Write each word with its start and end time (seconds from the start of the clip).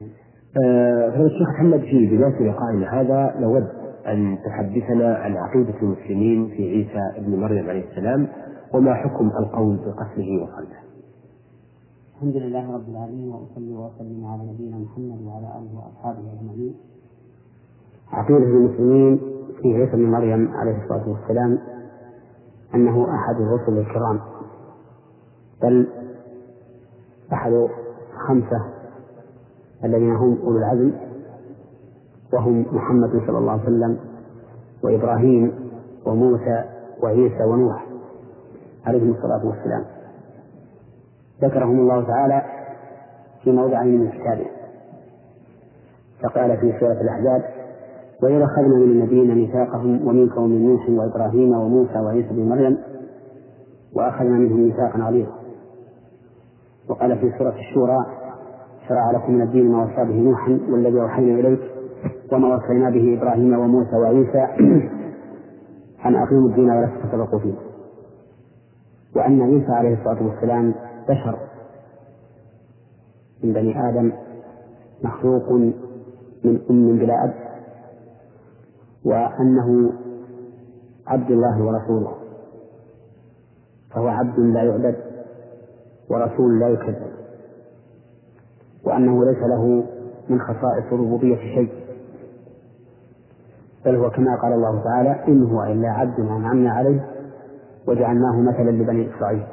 فضيلة 0.00 1.26
الشيخ 1.26 1.48
محمد 1.48 1.80
في 1.80 2.06
بداية 2.16 2.50
لقائنا 2.50 3.00
هذا 3.00 3.40
نود 3.40 3.68
أن 4.06 4.38
تحدثنا 4.46 5.14
عن 5.14 5.36
عقيدة 5.36 5.74
المسلمين 5.82 6.48
في 6.48 6.62
عيسى 6.70 7.18
ابن 7.18 7.40
مريم 7.40 7.68
عليه 7.68 7.90
السلام 7.90 8.28
وما 8.74 8.94
حكم 8.94 9.28
القول 9.28 9.76
بقتله 9.76 10.42
وصلبه. 10.42 10.76
الحمد 12.16 12.36
لله 12.36 12.74
رب 12.74 12.88
العالمين 12.88 13.28
وأصلي 13.28 13.72
وأسلم 13.72 14.24
على 14.26 14.42
نبينا 14.52 14.76
محمد 14.78 15.26
وعلى 15.26 15.46
آله 15.46 15.76
وأصحابه 15.76 16.32
أجمعين. 16.32 16.74
عقيدة 18.12 18.38
المسلمين 18.46 19.20
في 19.62 19.74
عيسى 19.74 19.92
ابن 19.92 20.10
مريم 20.10 20.48
عليه 20.54 20.82
الصلاة 20.84 21.08
والسلام 21.08 21.58
أنه 22.74 23.14
أحد 23.14 23.34
الرسل 23.40 23.78
الكرام 23.78 24.20
بل 25.62 25.86
أحد 27.32 27.52
خمسة 28.28 28.75
الذين 29.86 30.16
هم 30.16 30.38
أولو 30.44 30.58
العزم 30.58 30.92
وهم 32.32 32.66
محمد 32.72 33.10
صلى 33.26 33.38
الله 33.38 33.52
عليه 33.52 33.62
وسلم 33.62 33.98
وإبراهيم 34.84 35.52
وموسى 36.06 36.64
وعيسى 37.02 37.44
ونوح 37.44 37.86
عليهم 38.86 39.10
الصلاة 39.10 39.46
والسلام. 39.46 39.84
ذكرهم 41.42 41.80
الله 41.80 42.06
تعالى 42.06 42.42
في 43.44 43.52
موضعين 43.52 44.00
من 44.00 44.10
كتابه. 44.10 44.46
فقال 46.22 46.56
في 46.56 46.78
سورة 46.80 47.00
الأحزاب 47.00 47.42
وإذا 48.22 48.44
أخذنا 48.44 48.76
من 48.76 48.82
النبيين 48.82 49.34
ميثاقهم 49.34 50.08
ومن 50.08 50.66
نوح 50.66 50.88
وإبراهيم 50.88 51.52
وموسى 51.52 51.98
وعيسى 51.98 52.28
بن 52.28 52.48
مريم 52.48 52.78
وأخذنا 53.94 54.38
منهم 54.38 54.60
ميثاقا 54.60 54.98
غليظا 54.98 55.36
وقال 56.88 57.18
في 57.18 57.32
سورة 57.38 57.54
الشورى 57.58 58.06
شرع 58.88 59.10
لكم 59.10 59.32
من 59.32 59.42
الدين 59.42 59.72
ما 59.72 59.82
وصى 59.84 60.04
به 60.04 60.14
نوحا 60.14 60.60
والذي 60.70 61.00
أوحينا 61.00 61.40
إليك 61.40 61.60
وما 62.32 62.56
وصينا 62.56 62.90
به 62.90 63.18
إبراهيم 63.18 63.58
وموسى 63.58 63.96
وعيسى 63.96 64.44
أن 66.06 66.14
أقيموا 66.14 66.48
الدين 66.48 66.70
ولا 66.70 66.86
تتفرقوا 66.86 67.38
فيه. 67.38 67.54
وأن 69.16 69.42
عيسى 69.42 69.72
عليه 69.72 69.98
الصلاة 69.98 70.26
والسلام 70.26 70.74
بشر 71.08 71.38
من 73.44 73.52
بني 73.52 73.88
آدم 73.88 74.12
مخلوق 75.04 75.52
من 76.44 76.60
أم 76.70 76.98
بلا 76.98 77.24
أب 77.24 77.34
وأنه 79.04 79.92
عبد 81.06 81.30
الله 81.30 81.62
ورسوله. 81.62 82.14
فهو 83.90 84.08
عبد 84.08 84.38
لا 84.38 84.62
يعبد 84.62 84.96
ورسول 86.10 86.60
لا 86.60 86.68
يكذب. 86.68 87.15
وأنه 88.86 89.24
ليس 89.24 89.38
له 89.38 89.84
من 90.28 90.40
خصائص 90.40 90.92
الربوبية 90.92 91.36
شيء. 91.36 91.72
بل 93.84 93.96
هو 93.96 94.10
كما 94.10 94.36
قال 94.42 94.52
الله 94.52 94.82
تعالى 94.84 95.24
إن 95.28 95.42
هو 95.42 95.62
إلا 95.62 95.88
عبد 95.90 96.20
أنعمنا 96.20 96.72
عليه 96.72 97.06
وجعلناه 97.88 98.40
مثلا 98.40 98.70
لبني 98.70 99.16
إسرائيل. 99.16 99.46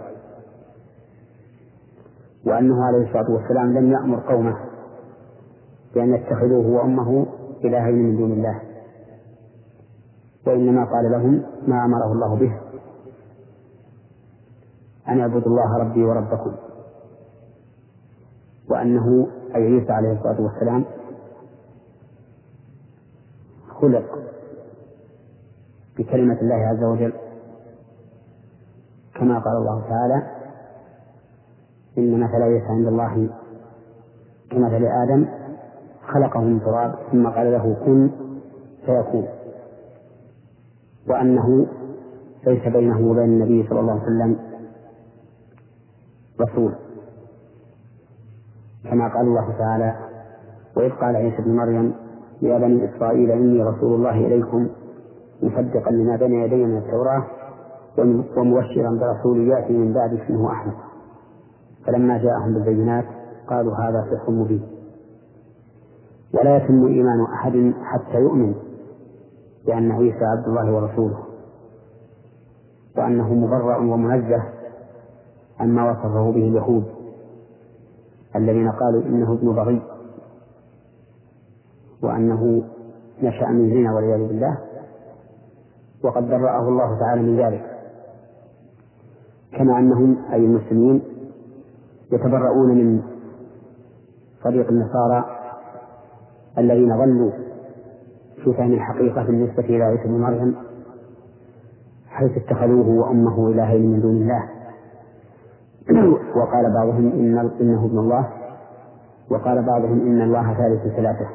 وأنه 2.45 2.86
عليه 2.86 3.08
الصلاة 3.08 3.31
والسلام 3.31 3.78
لم 3.78 3.92
يأمر 3.92 4.20
قومه 4.20 4.58
بأن 5.95 6.14
يتخذوه 6.14 6.67
وأمه 6.67 7.26
إلهين 7.66 7.95
من 7.95 8.17
دون 8.17 8.31
الله. 8.31 8.61
وإنما 10.48 10.86
قال 10.86 11.11
لهم 11.11 11.44
ما 11.67 11.86
أمره 11.86 12.11
الله 12.11 12.36
به 12.36 12.52
أن 15.08 15.20
اعبدوا 15.20 15.48
الله 15.48 15.78
ربي 15.78 16.04
وربكم. 16.04 16.52
وأنه 18.69 19.28
أي 19.56 19.61
عيسى 19.61 19.92
عليه 19.92 20.11
الصلاة 20.11 20.42
والسلام 20.42 20.86
خلق 23.81 24.20
بكلمة 25.97 26.42
الله 26.42 26.55
عز 26.55 26.83
وجل. 26.83 27.14
كما 29.15 29.39
قال 29.39 29.58
الله 29.58 29.82
تعالى 29.89 30.23
إن 31.98 32.20
مثل 32.20 32.42
عيسى 32.42 32.65
عند 32.65 32.88
الله 32.88 33.30
كمثل 34.52 34.86
آدم 34.86 35.26
خلقه 36.08 36.39
من 36.42 36.59
تراب 36.59 36.95
ثم 37.11 37.27
قال 37.27 37.52
له 37.52 37.76
كن 37.86 38.11
فيكون 38.86 39.27
وأنه 41.08 41.67
ليس 42.48 42.67
بينه 42.67 43.11
وبين 43.11 43.23
النبي 43.23 43.67
صلى 43.70 43.80
الله 43.80 43.92
عليه 43.93 44.04
وسلم 44.04 44.39
رسول. 46.42 46.76
كما 48.89 49.08
قال 49.08 49.27
الله 49.27 49.58
تعالى 49.58 49.95
وإذ 50.77 50.92
قال 50.92 51.16
عيسى 51.16 51.38
ابن 51.38 51.55
مريم 51.55 51.94
يا 52.42 52.58
بني 52.58 52.89
إسرائيل 52.89 53.32
إني 53.32 53.64
رسول 53.64 53.94
الله 53.95 54.27
إليكم 54.27 54.70
مصدقا 55.44 55.92
لما 55.92 56.16
بين 56.16 56.33
يدي 56.33 56.66
من 56.66 56.77
التوراة 56.77 57.23
ومبشرا 58.38 58.99
برسول 58.99 59.48
يأتي 59.48 59.73
من 59.73 59.94
بعد 59.94 60.14
اسمه 60.14 60.52
أحمد. 60.52 60.73
فلما 61.86 62.17
جاءهم 62.17 62.54
بالبينات 62.54 63.05
قالوا 63.48 63.76
هذا 63.76 64.05
سحر 64.11 64.32
مبين. 64.32 64.64
ولا 66.33 66.58
يتم 66.58 66.86
إيمان 66.88 67.26
أحد 67.33 67.73
حتى 67.83 68.17
يؤمن 68.17 68.55
بأن 69.65 69.92
عيسى 69.92 70.26
عبد 70.26 70.48
الله 70.48 70.73
ورسوله 70.76 71.17
وأنه 72.98 73.33
مبرأ 73.33 73.77
ومنزه 73.77 74.44
عما 75.60 75.92
وصفه 75.92 76.32
به 76.32 76.48
اليهود. 76.48 76.92
الذين 78.36 78.71
قالوا 78.71 79.02
إنه 79.02 79.33
ابن 79.33 79.54
بغي 79.55 79.82
وأنه 82.04 82.64
نشأ 83.23 83.48
من 83.48 83.70
زنا 83.70 83.94
والعياذ 83.95 84.27
بالله 84.27 84.58
وقد 86.04 86.27
برأه 86.27 86.67
الله 86.70 86.99
تعالى 86.99 87.21
من 87.21 87.39
ذلك. 87.39 87.66
كما 89.58 89.80
أنهم 89.80 90.17
أي 90.33 90.45
المسلمين 90.45 91.02
يتبرؤون 92.11 92.77
من 92.77 93.02
طريق 94.44 94.67
النصارى 94.70 95.26
الذين 96.58 96.98
ظلوا 96.98 97.32
في 98.44 98.54
فهم 98.54 98.73
الحقيقة 98.73 99.23
بالنسبة 99.23 99.64
إلى 99.64 99.83
عيسى 99.83 100.04
بن 100.04 100.20
مريم 100.20 100.55
حيث 102.08 102.38
اتخذوه 102.38 102.89
وأمه 102.89 103.50
إلهين 103.50 103.92
من 103.92 104.02
دون 104.02 104.15
الله. 104.15 104.50
وقال 106.38 106.73
بعضهم 106.73 107.11
إن 107.11 107.52
إنه 107.61 107.86
ابن 107.86 107.99
الله. 107.99 108.30
وقال 109.30 109.66
بعضهم 109.66 110.02
إن 110.02 110.21
الله 110.21 110.54
ثالث 110.54 110.95
ثلاثة. 110.95 111.27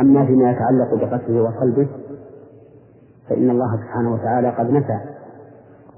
أما 0.00 0.26
فيما 0.26 0.50
يتعلق 0.50 0.94
بقتله 0.94 1.42
وصلبه 1.42 1.88
فإن 3.28 3.50
الله 3.50 3.76
سبحانه 3.76 4.14
وتعالى 4.14 4.50
قد 4.50 4.70
نفى 4.70 5.00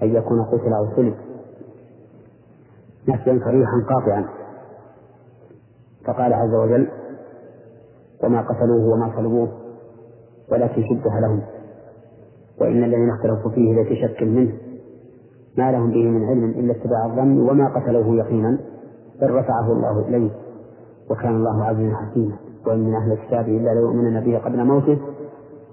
أن 0.03 0.09
يكون 0.15 0.45
قتل 0.45 0.73
أو 0.73 0.97
صلب 0.97 1.15
نفيا 3.09 3.41
صريحا 3.45 3.85
قاطعا. 3.89 4.29
فقال 6.07 6.33
عز 6.33 6.55
وجل 6.55 6.89
وما 8.25 8.43
قتلوه 8.43 8.95
وما 8.95 9.13
صلبوه 9.17 9.49
ولكن 10.53 10.83
شبه 10.83 11.21
لهم. 11.21 11.43
وإن 12.61 12.85
الذين 12.85 13.11
اختلفوا 13.11 13.51
فيه 13.51 13.83
لفي 13.83 13.97
شك 13.97 14.23
منه 14.23 14.53
ما 15.59 15.73
لهم 15.73 15.91
به 15.91 16.11
من 16.11 16.25
علم 16.25 16.51
إلا 16.51 16.73
اتباع 16.73 17.07
الظن 17.07 17.41
وما 17.41 17.69
قتلوه 17.69 18.17
يقينا 18.17 18.59
بل 19.21 19.31
رفعه 19.31 19.73
الله 19.73 20.09
إليه. 20.09 20.31
وكان 21.11 21.37
الله 21.37 21.65
عزيزا 21.65 21.97
حكيما. 21.97 22.37
وإن 22.67 22.79
من 22.79 22.95
أهل 22.95 23.13
الكتاب 23.13 23.49
إلا 23.49 23.75
ليؤمنن 23.75 24.21
به 24.21 24.39
قبل 24.39 24.65
موته 24.65 24.99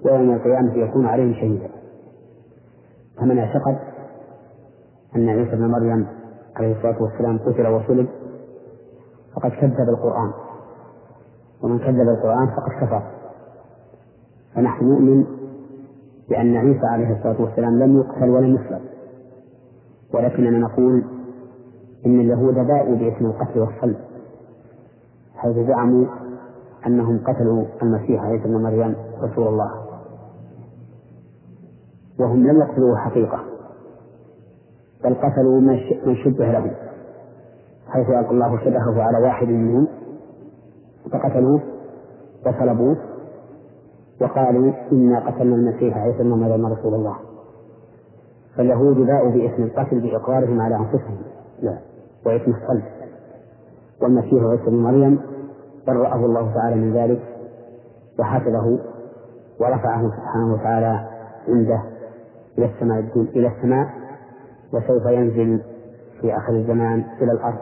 ويوم 0.05 0.33
القيامة 0.33 0.73
يكون 0.73 1.05
عليهم 1.05 1.33
شهيدا. 1.33 1.69
فمن 3.17 3.39
اعتقد 3.39 3.77
أن 5.15 5.29
عيسى 5.29 5.53
ابن 5.53 5.71
مريم 5.71 6.07
عليه 6.55 6.77
الصلاة 6.77 7.01
والسلام 7.03 7.37
قتل 7.37 7.67
وصلب 7.67 8.07
فقد 9.35 9.51
كذب 9.51 9.89
القرآن. 9.89 10.31
ومن 11.63 11.79
كذب 11.79 12.09
القرآن 12.09 12.47
فقد 12.47 12.71
كفر. 12.81 13.03
فنحن 14.55 14.85
نؤمن 14.85 15.25
بأن 16.29 16.55
عيسى 16.55 16.85
عليه 16.85 17.17
الصلاة 17.17 17.41
والسلام 17.41 17.79
لم 17.79 17.97
يقتل 17.97 18.29
ولم 18.29 18.55
يصلب 18.55 18.81
ولكننا 20.13 20.59
نقول 20.59 21.03
إن 22.05 22.19
اليهود 22.19 22.53
باءوا 22.53 22.95
باسم 22.95 23.25
القتل 23.25 23.59
والصلب 23.59 23.97
حيث 25.35 25.55
زعموا 25.67 26.05
أنهم 26.87 27.19
قتلوا 27.27 27.65
المسيح 27.83 28.23
عيسى 28.23 28.43
ابن 28.43 28.63
مريم 28.63 28.95
رسول 29.21 29.47
الله. 29.47 29.71
وهم 32.19 32.47
لم 32.47 32.61
يقتلوه 32.61 32.97
حقيقة 32.97 33.39
بل 35.03 35.13
قتلوا 35.15 35.59
من 36.05 36.15
شبه 36.23 36.51
له 36.51 36.75
حيث 37.87 38.09
ألقى 38.09 38.31
الله 38.31 38.57
شبهه 38.65 39.01
على 39.01 39.17
واحد 39.17 39.47
منهم 39.47 39.87
فقتلوه 41.11 41.61
وصلبوه 42.45 42.97
وقالوا 44.21 44.73
إنا 44.91 45.27
قتلنا 45.27 45.55
المسيح 45.55 45.97
عيسى 45.97 46.21
ابن 46.21 46.29
مريم 46.29 46.65
رسول 46.65 46.93
الله. 46.93 47.15
فاليهود 48.57 48.95
باءوا 48.95 49.31
باسم 49.31 49.63
القتل 49.63 49.99
بإقرارهم 49.99 50.61
على 50.61 50.75
أنفسهم. 50.75 51.17
لا 51.61 51.77
واسم 52.25 52.51
الصلب. 52.51 52.83
والمسيح 54.01 54.43
عيسى 54.43 54.65
بن 54.65 54.83
مريم 54.83 55.19
برأه 55.87 56.25
الله 56.25 56.53
تعالى 56.53 56.75
من 56.75 56.93
ذلك 56.93 57.21
وحفظه 58.19 58.79
ورفعه 59.59 60.11
سبحانه 60.11 60.53
وتعالى 60.53 61.09
عنده 61.47 61.83
إلى 62.57 62.65
السماء 62.65 62.99
إلى 63.15 63.47
السماء 63.47 63.89
وسوف 64.73 65.05
ينزل 65.05 65.61
في 66.21 66.37
آخر 66.37 66.53
الزمان 66.53 67.03
إلى 67.21 67.31
الأرض. 67.31 67.59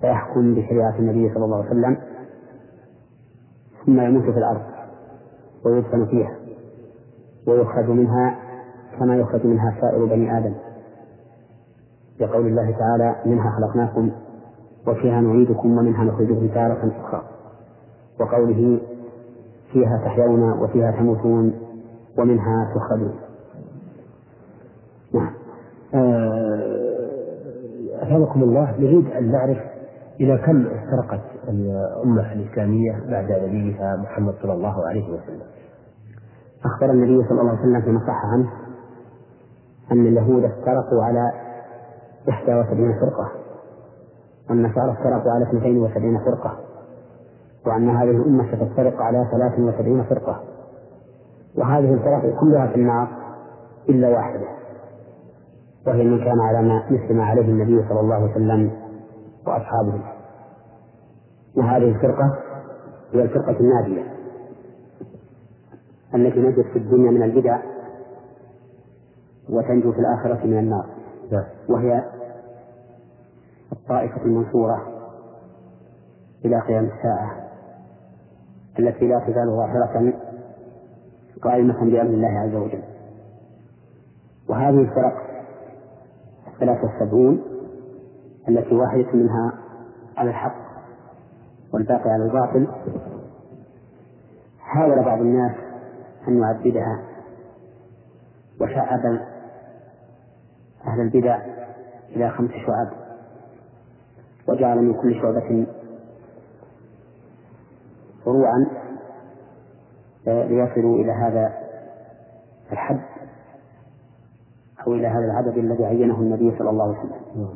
فيحكم 0.00 0.54
بشريعة 0.54 0.98
النبي 0.98 1.34
صلى 1.34 1.44
الله 1.44 1.56
عليه 1.56 1.70
وسلم. 1.70 1.96
ثم 3.86 4.00
يموت 4.00 4.22
في 4.22 4.38
الأرض 4.38 4.62
ويدفن 5.64 6.06
فيها 6.06 6.36
ويخرج 7.46 7.90
منها 7.90 8.38
كما 8.98 9.16
يخرج 9.16 9.46
منها 9.46 9.76
سائر 9.80 10.04
بني 10.04 10.38
آدم. 10.38 10.54
لقول 12.20 12.46
الله 12.46 12.76
تعالى 12.78 13.16
منها 13.26 13.50
خلقناكم 13.56 14.10
وفيها 14.86 15.20
نعيدكم 15.20 15.78
ومنها 15.78 16.04
نخرجكم 16.04 16.48
تارة 16.48 16.92
أخرى. 17.00 17.22
وقوله 18.20 18.80
فيها 19.72 20.00
تحيون 20.04 20.52
وفيها 20.62 20.90
تموتون 20.90 21.54
ومنها 22.18 22.74
تخرجون. 22.74 23.14
نعم. 25.14 25.30
آه، 25.94 26.82
أثابكم 28.02 28.42
الله 28.42 28.76
نريد 28.78 29.06
أن 29.06 29.32
نعرف 29.32 29.58
إلى 30.20 30.38
كم 30.38 30.66
افترقت 30.66 31.20
الأمة 31.48 32.32
الإسلامية 32.32 32.92
بعد 33.10 33.32
نبيها 33.32 33.96
محمد 33.96 34.34
صلى 34.42 34.52
الله 34.52 34.86
عليه 34.88 35.04
وسلم. 35.04 35.46
أخبر 36.64 36.90
النبي 36.90 37.28
صلى 37.28 37.40
الله 37.40 37.50
عليه 37.50 37.60
وسلم 37.60 37.80
فيما 37.80 38.00
صح 38.00 38.24
عنه 38.32 38.50
أن 39.92 40.06
اليهود 40.06 40.44
افترقوا 40.44 41.04
على 41.04 41.32
71 42.28 42.94
فرقة 43.00 43.32
والنصارى 44.50 44.92
افترقوا 44.92 45.32
على 45.32 45.44
72 45.44 46.18
فرقة 46.18 46.58
وأن 47.66 47.90
هذه 47.90 48.10
الأمة 48.10 48.46
ستفترق 48.52 49.02
على 49.02 49.28
73 49.32 50.02
فرقة. 50.04 50.40
وهذه 51.58 51.94
الفرق 51.94 52.40
كلها 52.40 52.66
في 52.66 52.74
النار 52.74 53.08
إلا 53.88 54.08
واحدة 54.08 54.46
وهي 55.86 56.04
من 56.04 56.18
كان 56.24 56.40
على 56.40 56.68
ما 56.68 56.82
مثل 56.90 57.14
ما 57.14 57.24
عليه 57.24 57.42
النبي 57.42 57.88
صلى 57.88 58.00
الله 58.00 58.14
عليه 58.14 58.30
وسلم 58.30 58.70
وأصحابه. 59.46 60.02
وهذه 61.56 61.88
الفرقة 61.88 62.38
هي 63.12 63.22
الفرقة 63.22 63.56
الناجية 63.60 64.02
التي 66.14 66.40
نجت 66.40 66.66
في 66.72 66.78
الدنيا 66.78 67.10
من 67.10 67.22
البدع 67.22 67.58
وتنجو 69.52 69.92
في 69.92 69.98
الآخرة 69.98 70.46
من 70.46 70.58
النار 70.58 70.86
نعم. 71.32 71.44
وهي 71.68 72.04
الطائفة 73.72 74.22
المنصورة 74.24 74.86
إلى 76.44 76.60
قيام 76.60 76.84
الساعة 76.84 77.36
التي 78.78 79.08
لا 79.08 79.18
تزال 79.18 79.46
ظاهرة 79.46 80.12
قائمة 81.42 81.80
بأمر 81.80 82.10
الله 82.10 82.28
عز 82.28 82.54
وجل 82.54 82.82
وهذه 84.48 84.80
الفرق 84.80 85.14
الثلاثة 86.54 86.82
والسبعون 86.82 87.42
التي 88.48 88.74
واحدة 88.74 89.12
منها 89.12 89.52
على 90.16 90.30
الحق 90.30 90.56
والباقي 91.72 92.10
على 92.10 92.24
الباطل 92.24 92.68
حاول 94.60 95.04
بعض 95.04 95.20
الناس 95.20 95.52
أن 96.28 96.38
يعددها 96.38 97.02
وشعب 98.60 99.31
أهل 100.92 101.00
البدع 101.00 101.38
إلى 102.08 102.30
خمس 102.30 102.50
شعب 102.50 102.92
وجعل 104.48 104.78
من 104.78 104.94
كل 104.94 105.14
شعبة 105.14 105.66
فروعا 108.24 108.66
ليصلوا 110.26 110.98
إلى 110.98 111.12
هذا 111.12 111.52
الحد 112.72 113.00
أو 114.86 114.94
إلى 114.94 115.06
هذا 115.06 115.24
العدد 115.24 115.58
الذي 115.58 115.84
عينه 115.84 116.14
النبي 116.20 116.58
صلى 116.58 116.70
الله 116.70 116.84
عليه 116.84 116.98
وسلم. 116.98 117.48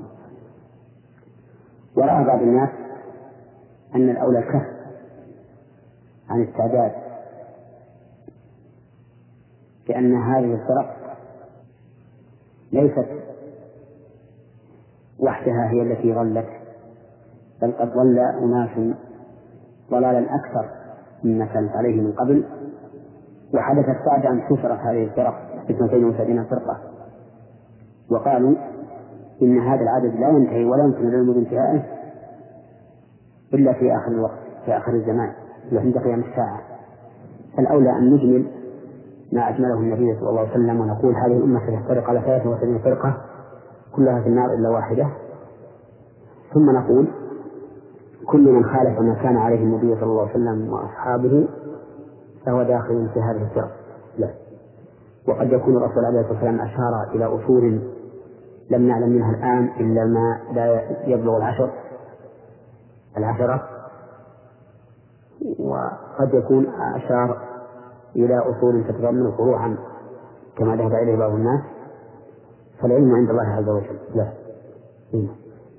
ورأى 1.96 2.24
بعض 2.24 2.42
الناس 2.42 2.70
أن 3.94 4.10
الأولى 4.10 4.38
الكف 4.38 4.66
عن 6.28 6.42
التعداد 6.42 6.92
لأن 9.88 10.14
هذه 10.22 10.54
الفرق 10.54 11.16
ليست 12.72 13.25
وحدها 15.20 15.70
هي 15.70 15.82
التي 15.82 16.12
ضلت 16.12 16.46
بل 17.62 17.72
قد 17.72 17.88
ضل 17.92 18.18
أناس 18.18 18.96
ضلالا 19.90 20.18
أكثر 20.18 20.70
مما 21.24 21.46
كانت 21.46 21.76
عليه 21.76 22.00
من 22.00 22.12
قبل. 22.12 22.44
وحدثت 23.54 24.06
بعد 24.06 24.26
أن 24.26 24.40
كثرت 24.40 24.78
هذه 24.78 25.04
الفرق 25.04 25.34
اثنتين 25.70 26.04
وسبعين 26.04 26.44
فرقة. 26.44 26.78
وقالوا 28.10 28.54
إن 29.42 29.58
هذا 29.58 29.80
العدد 29.80 30.14
لا 30.14 30.28
ينتهي 30.28 30.64
ولا 30.64 30.84
يمكن 30.84 31.08
العلم 31.08 31.32
بانتهائه 31.32 31.82
إلا 33.54 33.72
في 33.72 33.96
آخر 33.96 34.08
الوقت 34.08 34.38
في 34.64 34.76
آخر 34.76 34.92
الزمان 34.92 35.32
وعند 35.72 35.98
قيام 35.98 36.20
الساعة. 36.20 36.60
فالأولى 37.56 37.90
أن 37.90 38.14
نجمل 38.14 38.46
ما 39.32 39.48
أجمله 39.48 39.74
النبي 39.80 40.14
صلى 40.20 40.28
الله 40.28 40.40
عليه 40.40 40.50
وسلم 40.50 40.80
ونقول 40.80 41.14
هذه 41.14 41.36
الأمة 41.36 41.60
ستفترق 41.60 42.10
على 42.10 42.20
73 42.20 42.78
فرقة. 42.78 43.16
كلها 43.96 44.20
في 44.20 44.28
النار 44.28 44.54
إلا 44.54 44.68
واحدة. 44.70 45.06
ثم 46.54 46.70
نقول 46.70 47.08
كل 48.26 48.52
من 48.52 48.64
خالف 48.64 49.00
ما 49.00 49.14
كان 49.14 49.36
عليه 49.36 49.62
النبي 49.62 49.94
صلى 49.94 50.02
الله 50.02 50.22
عليه 50.22 50.30
وسلم 50.30 50.72
وأصحابه 50.72 51.48
فهو 52.46 52.62
داخل 52.62 53.08
في 53.14 53.20
هذه 53.20 53.42
الفرق 53.42 53.70
لا. 54.18 54.30
وقد 55.28 55.52
يكون 55.52 55.76
الرسول 55.76 56.04
عليه 56.04 56.20
الصلاة 56.20 56.32
والسلام 56.32 56.60
أشار 56.60 57.14
إلى 57.14 57.24
أصول 57.24 57.80
لم 58.70 58.88
نعلم 58.88 59.08
منها 59.08 59.30
الآن 59.30 59.70
إلا 59.80 60.04
ما 60.04 60.40
لا 60.52 60.80
يبلغ 61.06 61.36
العشر. 61.36 61.70
العشرة. 63.16 63.62
وقد 65.58 66.34
يكون 66.34 66.66
أشار 66.94 67.38
إلى 68.16 68.38
أصول 68.38 68.84
تتضمن 68.88 69.32
فروعا 69.32 69.76
كما 70.58 70.76
ذهب 70.76 70.92
إليه 70.92 71.16
بعض 71.16 71.30
الناس. 71.32 71.60
فالعلم 72.82 73.14
عند 73.14 73.30
الله 73.30 73.46
عز 73.46 73.68
وجل. 73.68 73.98
لا. 74.14 74.28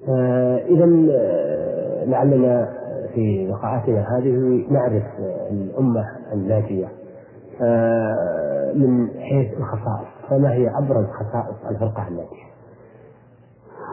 آه 0.09 0.57
إذا 0.57 0.85
آه، 1.11 2.05
لعلنا 2.05 2.73
في 3.13 3.47
لقاءاتنا 3.51 4.17
هذه 4.17 4.65
نعرف 4.69 5.03
الأمة 5.51 6.05
الناجية 6.33 6.87
آه 7.61 8.73
من 8.75 9.09
حيث 9.09 9.57
الخصائص. 9.57 10.07
فما 10.29 10.53
هي 10.53 10.69
أبرز 10.77 11.05
خصائص 11.05 11.55
الفرقة 11.69 12.07
الناجية؟ 12.07 12.47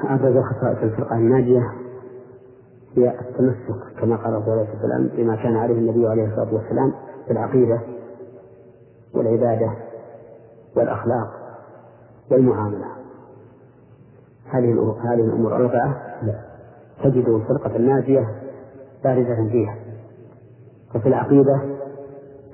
أبرز 0.05 0.45
خصائص 0.45 0.79
الفرقة 0.83 1.17
الناجية 1.17 1.63
هي 2.97 3.11
التمسك 3.21 4.01
كما 4.01 4.17
قال 4.17 4.35
الرسول 4.35 4.53
عليه 4.59 4.69
والسلام 4.71 5.11
بما 5.17 5.37
كان 5.37 5.57
عليه 5.57 5.75
النبي 5.75 6.07
عليه 6.07 6.25
الصلاة 6.25 6.55
والسلام 6.55 6.93
في 7.27 7.33
العقيدة 7.33 7.81
والعبادة 9.15 9.71
والأخلاق 10.77 11.31
والمعاملة. 12.31 12.87
هذه 14.51 14.97
هذه 15.05 15.25
الأمور 15.25 15.57
الأربعة 15.57 16.03
تجد 17.05 17.29
الفرقة 17.29 17.77
الناجية 17.77 18.29
بارزة 19.05 19.49
فيها. 19.49 19.77
ففي 20.95 21.09
العقيدة 21.09 21.61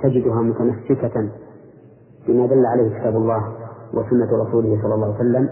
تجدها 0.03 0.43
متمسكة 0.43 1.31
بما 2.29 2.47
دل 2.47 2.67
عليه 2.67 2.99
كتاب 2.99 3.17
الله 3.17 3.53
وسنة 3.95 4.43
رسوله 4.43 4.83
صلى 4.83 4.95
الله 4.95 5.07
عليه 5.07 5.17
وسلم 5.17 5.51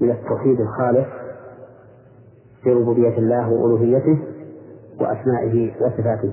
من 0.00 0.10
التوحيد 0.10 0.60
الخالص 0.60 1.06
في 2.62 2.72
ربوبية 2.72 3.18
الله 3.18 3.50
وألوهيته 3.52 4.18
وأسمائه 5.00 5.74
وصفاته. 5.82 6.32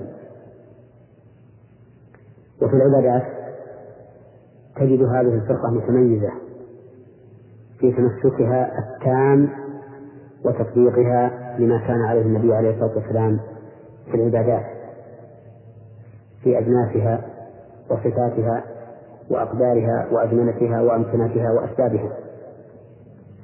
وفي 2.62 2.76
العبادات 2.76 3.22
تجد 4.76 5.02
هذه 5.02 5.34
الفرقة 5.34 5.70
متميزة. 5.70 6.30
في 7.84 7.92
تمسكها 7.92 8.78
التام 8.78 9.48
وتطبيقها 10.44 11.56
لما 11.58 11.78
كان 11.78 12.00
عليه 12.02 12.22
النبي 12.22 12.54
عليه 12.54 12.70
الصلاة 12.70 12.96
والسلام 12.96 13.40
في 14.10 14.14
العبادات 14.14 14.64
في 16.42 16.58
أجناسها 16.58 17.24
وصفاتها 17.90 18.64
وأقدارها 19.30 20.08
وأزمنتها 20.12 20.82
وأمكنتها 20.82 21.52
وأسبابها. 21.52 22.12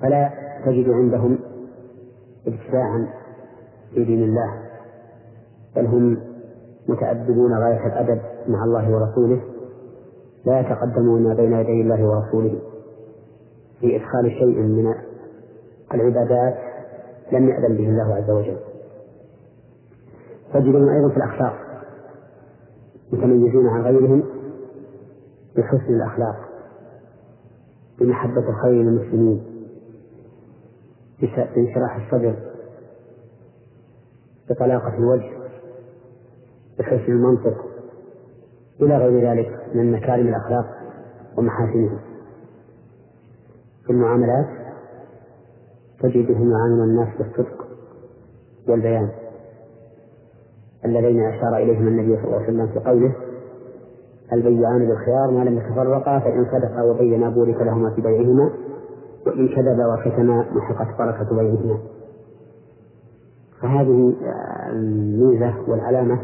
فلا 0.03 0.31
تجد 0.67 0.91
عندهم 0.91 1.39
ابتداعا 2.47 3.09
في 3.95 4.05
دين 4.05 4.23
الله 4.23 4.55
بل 5.77 5.87
هم 5.87 6.19
متأدبون 6.89 7.59
غاية 7.59 7.87
الأدب 7.87 8.21
مع 8.49 8.65
الله 8.65 8.91
ورسوله 8.91 9.41
لا 10.47 10.61
يتقدمون 10.61 11.35
بين 11.35 11.53
يدي 11.53 11.81
الله 11.83 12.05
ورسوله. 12.05 12.61
في 13.81 13.97
إدخال 13.97 14.31
شيء 14.31 14.59
من 14.63 14.95
العبادات 15.95 16.59
لم 17.33 17.49
يأذن 17.49 17.77
به 17.77 17.89
الله 17.89 18.15
عز 18.15 18.31
وجل. 18.31 18.57
تجدهم 20.55 20.89
أيضا 20.89 21.09
في 21.09 21.17
الأخلاق 21.17 21.55
متميزين 23.13 23.67
عن 23.67 23.83
غيرهم 23.83 24.23
بحسن 25.57 25.95
الأخلاق 25.95 26.37
بمحبة 28.01 28.49
الخير 28.49 28.73
للمسلمين 28.83 29.43
بانشراح 31.21 31.97
الصدر 32.07 32.37
بطلاقة 34.51 34.99
الوجه 34.99 35.31
بحسن 36.79 37.13
المنطق 37.13 37.65
إلى 38.81 38.97
غير 38.99 39.31
ذلك 39.31 39.67
من 39.75 39.93
مكارم 39.93 40.29
الأخلاق 40.29 40.67
ومحاسنها 41.37 42.10
في 43.87 43.91
المعاملات 43.93 44.47
تجدهم 46.01 46.51
يعاملون 46.51 46.89
الناس 46.91 47.09
بالصدق 47.19 47.67
والبيان 48.69 49.11
اللذين 50.85 51.21
أشار 51.25 51.57
إليهما 51.57 51.89
النبي 51.89 52.17
صلى 52.17 52.25
الله 52.25 52.37
عليه 52.37 52.45
وسلم 52.45 52.67
في 52.67 52.79
قوله 52.89 53.13
البيعان 54.33 54.87
بالخيار 54.87 55.31
ما 55.31 55.45
لم 55.45 55.59
يتفرقا 55.59 56.19
فإن 56.19 56.45
صدقا 56.45 56.83
وبينا 56.83 57.29
بورك 57.31 57.57
لهما 57.63 57.91
في 57.95 58.01
بيعهما 58.01 58.51
وإن 59.27 59.49
كذبا 59.49 59.87
وكتما 59.95 60.45
محقت 60.53 60.99
بركة 60.99 61.37
بينهما 61.37 61.79
فهذه 63.63 64.15
الميزة 64.73 65.55
والعلامة 65.69 66.21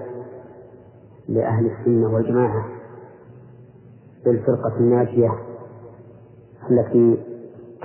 لأهل 1.29 1.67
السنة 1.67 2.15
والجماعة 2.15 2.65
للفرقة 4.27 4.77
الناجية 4.81 5.31
التي 6.71 7.19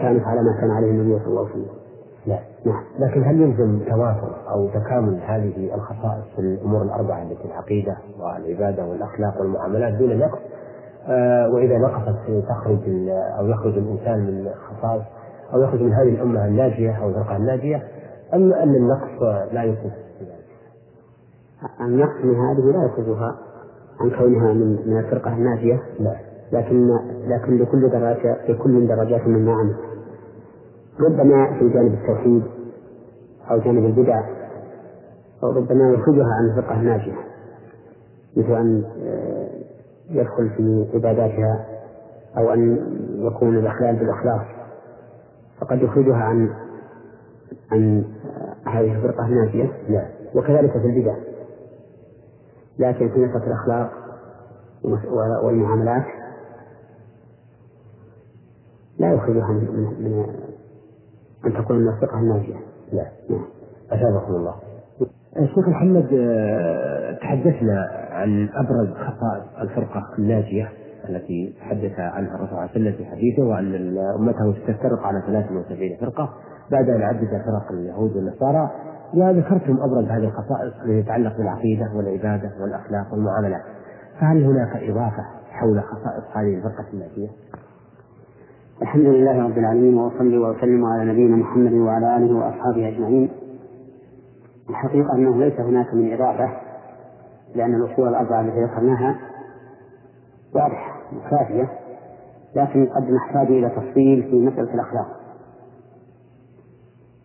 كانت 0.01 0.23
على 0.27 0.41
ما 0.43 0.61
كان 0.61 0.71
عليه 0.71 0.91
النبي 0.91 1.19
صلى 1.19 1.27
الله 1.27 1.41
عليه 1.41 1.51
وسلم. 1.51 1.81
لا. 2.25 2.39
نعم. 2.65 2.83
لكن 2.99 3.23
هل 3.23 3.41
يلزم 3.41 3.79
توافر 3.79 4.35
أو 4.49 4.67
تكامل 4.67 5.19
هذه 5.25 5.75
الخصائص 5.75 6.23
في 6.35 6.41
الأمور 6.41 6.81
الأربعة 6.81 7.21
التي 7.21 7.45
العقيدة 7.45 7.97
والعبادة 8.19 8.85
والأخلاق 8.85 9.41
والمعاملات 9.41 9.93
دون 9.93 10.17
نقص؟ 10.19 10.39
آه 11.07 11.49
وإذا 11.49 11.77
نقصت 11.77 12.17
تخرج 12.49 12.79
أو 13.39 13.47
يخرج 13.47 13.77
الإنسان 13.77 14.19
من 14.19 14.49
خصائص 14.49 15.03
أو 15.53 15.61
يخرج 15.61 15.81
من 15.81 15.93
هذه 15.93 16.09
الأمة 16.09 16.45
الناجية 16.45 16.91
أو 17.03 17.09
الفرقة 17.09 17.35
الناجية 17.35 17.83
أم 18.33 18.53
أن 18.53 18.75
النقص 18.75 19.21
لا 19.53 19.63
يصف 19.63 19.91
النقص 21.81 22.25
من 22.25 22.35
هذه 22.35 22.71
لا 22.77 22.85
يصفها 22.85 23.35
عن 24.01 24.09
كونها 24.09 24.53
من 24.53 24.79
من 24.85 24.97
الفرقة 24.99 25.33
الناجية؟ 25.33 25.79
لا. 25.99 26.15
لكن 26.51 26.97
لكن 27.27 27.57
لكل 27.57 27.89
درجه 27.89 28.37
لكل 28.49 28.87
درجات 28.87 29.27
مما 29.27 29.51
عمل 29.51 29.75
ربما 30.99 31.59
في 31.59 31.69
جانب 31.69 31.93
التوحيد 31.93 32.43
أو 33.51 33.59
جانب 33.59 33.85
البدع 33.85 34.21
أو 35.43 35.49
ربما 35.49 35.93
يخرجها 35.93 36.27
عن 36.39 36.49
الفقه 36.49 36.79
الناجية 36.79 37.15
مثل 38.37 38.55
أن 38.55 38.83
آه، 39.03 39.49
يدخل 40.09 40.49
في 40.49 40.87
عباداتها 40.93 41.65
أو 42.37 42.53
أن 42.53 42.77
يكون 43.15 43.57
الإخلال 43.57 43.95
بالإخلاص. 43.95 44.41
فقد 45.61 45.81
يخرجها 45.81 46.15
عن 46.15 46.49
عن 47.71 48.03
آه، 48.25 48.69
هذه 48.69 48.95
الفرقة 48.95 49.25
الناجية. 49.25 49.71
لا 49.89 50.07
وكذلك 50.35 50.71
في 50.71 50.85
البدع. 50.85 51.15
لكن 52.79 53.09
في 53.09 53.19
نقطة 53.19 53.47
الأخلاق 53.47 53.91
والمعاملات 55.43 56.05
لا 59.01 59.13
يخرجها 59.13 59.51
من, 59.51 60.25
أن 61.45 61.53
تكون 61.53 61.77
من 61.77 61.87
الفقه 61.87 62.19
الناجية. 62.19 62.55
لا. 62.93 63.05
نعم. 63.29 63.45
أثابكم 63.91 64.35
الله. 64.35 64.55
الشيخ 65.37 65.67
محمد 65.67 66.07
آه، 66.13 67.11
تحدثنا 67.11 67.87
عن 68.11 68.49
أبرز 68.53 68.89
خصائص 68.93 69.43
الفرقة 69.61 70.03
الناجية 70.19 70.69
التي 71.09 71.55
تحدث 71.59 71.99
عنها 71.99 72.35
الرسول 72.35 72.47
صلى 72.47 72.57
الله 72.57 72.61
عليه 72.61 72.71
وسلم 72.71 72.93
في 72.93 73.05
حديثه 73.05 73.43
وأن 73.43 73.97
أمته 73.97 74.53
ستفترق 74.53 75.05
على 75.05 75.21
73 75.27 75.97
فرقة. 75.99 76.29
بعد 76.71 76.89
أن 76.89 77.01
عدد 77.01 77.27
فرق 77.27 77.71
اليهود 77.71 78.15
والنصارى 78.15 78.71
وذكرتم 79.13 79.77
أبرز 79.81 80.05
هذه 80.05 80.23
الخصائص 80.23 80.73
التي 80.83 81.03
تتعلق 81.03 81.37
بالعقيدة 81.37 81.91
والعبادة 81.95 82.51
والأخلاق 82.61 83.13
والمعاملات 83.13 83.61
فهل 84.19 84.43
هناك 84.43 84.83
إضافة 84.83 85.23
حول 85.51 85.83
خصائص 85.83 86.23
هذه 86.37 86.55
الفرقة 86.57 86.85
الناجية؟ 86.93 87.29
الحمد 88.81 89.05
لله 89.05 89.43
رب 89.43 89.57
العالمين 89.57 89.97
وأصلي 89.97 90.37
وأسلم 90.37 90.85
على 90.85 91.11
نبينا 91.11 91.35
محمد 91.35 91.73
وعلى 91.73 92.17
آله 92.17 92.35
وأصحابه 92.35 92.87
أجمعين. 92.87 93.31
الحقيقة 94.69 95.15
أنه 95.15 95.37
ليس 95.37 95.59
هناك 95.59 95.93
من 95.93 96.13
إضافة 96.13 96.49
لأن 97.55 97.75
الأصول 97.75 98.07
الأربعة 98.07 98.41
التي 98.41 98.63
ذكرناها 98.63 99.15
واضحة 100.55 101.01
وكافية 101.15 101.69
لكن 102.55 102.85
قد 102.85 103.11
نحتاج 103.11 103.47
إلى 103.47 103.69
تفصيل 103.69 104.23
في 104.23 104.35
مسألة 104.45 104.73
الأخلاق. 104.73 105.07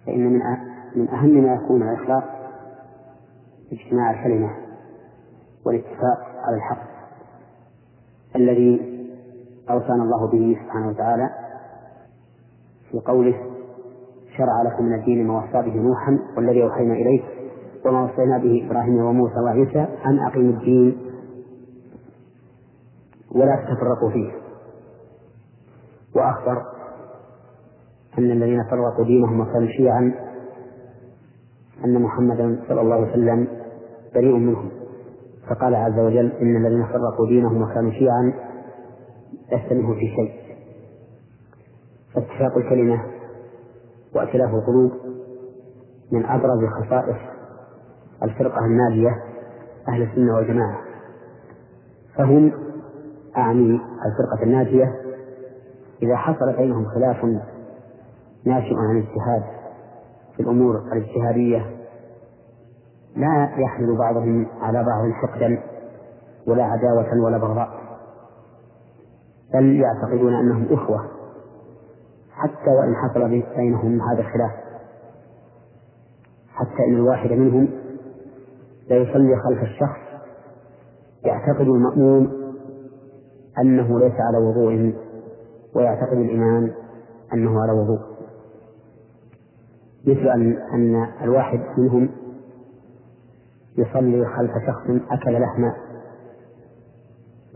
فإن 0.07 0.33
من 0.33 0.41
من 0.97 1.09
أهم 1.09 1.29
ما 1.45 1.55
يكون 1.55 1.83
الأخلاق 1.83 2.25
اجتماع 3.73 4.11
الكلمة 4.11 4.51
والاتفاق 5.67 6.19
على 6.45 6.57
الحق 6.57 6.87
الذي 8.37 8.97
أوصانا 9.71 10.03
الله 10.03 10.27
به 10.27 10.59
سبحانه 10.65 10.89
وتعالى 10.89 11.31
في 12.93 12.99
قوله 12.99 13.35
شرع 14.37 14.62
لكم 14.62 14.85
من 14.85 14.95
الدين 14.95 15.26
ما 15.26 15.38
وصى 15.38 15.71
به 15.71 15.76
نوحا 15.76 16.19
والذي 16.37 16.62
أوحينا 16.62 16.95
إليك 16.95 17.25
وما 17.87 18.05
وصينا 18.05 18.38
به 18.38 18.66
إبراهيم 18.66 18.97
وموسى 19.05 19.40
وعيسى 19.45 19.87
أن 20.07 20.19
أقيموا 20.19 20.52
الدين 20.52 20.97
ولا 23.35 23.57
تتفرقوا 23.57 24.11
فيه. 24.11 24.33
وأخبر 26.16 26.62
أن 28.19 28.31
الذين 28.31 28.64
فرقوا 28.71 29.05
دينهم 29.05 29.40
وكانوا 29.40 29.69
شيعا 29.69 30.14
أن 31.85 32.02
محمدا 32.02 32.62
صلى 32.69 32.81
الله 32.81 32.95
عليه 32.95 33.11
وسلم 33.11 33.49
بريء 34.14 34.37
منهم. 34.37 34.71
فقال 35.50 35.75
عز 35.75 35.99
وجل 35.99 36.33
إن 36.33 36.57
الذين 36.57 36.87
فرقوا 36.87 37.26
دينهم 37.28 37.62
وكانوا 37.62 37.90
شيعا 37.90 38.33
لست 39.52 39.73
منهم 39.73 39.95
في 39.95 40.07
شيء. 40.16 40.46
فاتفاق 42.16 42.56
الكلمة 42.56 43.04
وائتلاف 44.14 44.54
القلوب 44.54 44.92
من 46.12 46.26
أبرز 46.26 46.58
خصائص 46.68 47.16
الفرقة 48.23 48.64
الناجية 48.64 49.23
أهل 49.88 50.02
السنة 50.02 50.35
والجماعة. 50.35 50.78
فهم 52.16 52.52
أعني 53.37 53.80
الفرقة 54.06 54.42
الناجية 54.42 54.94
إذا 56.02 56.16
حصل 56.16 56.56
بينهم 56.56 56.85
خلاف 56.85 57.25
ناشئ 58.44 58.75
عن 58.75 58.96
الاجتهاد 58.96 59.42
في 60.37 60.42
الأمور 60.42 60.78
الاجتهادية 60.92 61.76
لا 63.16 63.50
يحمل 63.56 63.96
بعضهم 63.99 64.46
على 64.61 64.85
بعض 64.85 65.11
حقدا 65.11 65.62
ولا 66.46 66.64
عداوة 66.64 67.25
ولا 67.25 67.38
بغضاء 67.38 67.68
بل 69.54 69.80
يعتقدون 69.80 70.35
أنهم 70.35 70.66
إخوة 70.70 71.15
حتى 72.37 72.71
وإن 72.71 72.95
حصل 72.97 73.28
بينهم 73.57 74.00
هذا 74.02 74.21
الخلاف. 74.21 74.50
حتى 76.49 76.85
إن 76.88 76.95
الواحد 76.95 77.33
منهم 77.33 77.69
لا 78.88 78.97
يصلي 78.97 79.37
خلف 79.37 79.62
الشخص 79.62 79.99
يعتقد 81.25 81.61
المأموم 81.69 82.33
أنه 83.59 83.99
ليس 83.99 84.14
على 84.21 84.38
وضوء 84.38 84.95
ويعتقد 85.75 86.16
الإمام 86.19 86.73
أنه 87.33 87.62
على 87.62 87.73
وضوء. 87.73 88.00
مثل 90.07 90.28
أن 90.28 90.57
أن 90.75 91.09
الواحد 91.23 91.61
منهم 91.78 92.09
يصلي 93.78 94.26
خلف 94.26 94.50
شخص 94.66 94.83
أكل 95.11 95.40
لحم 95.40 95.71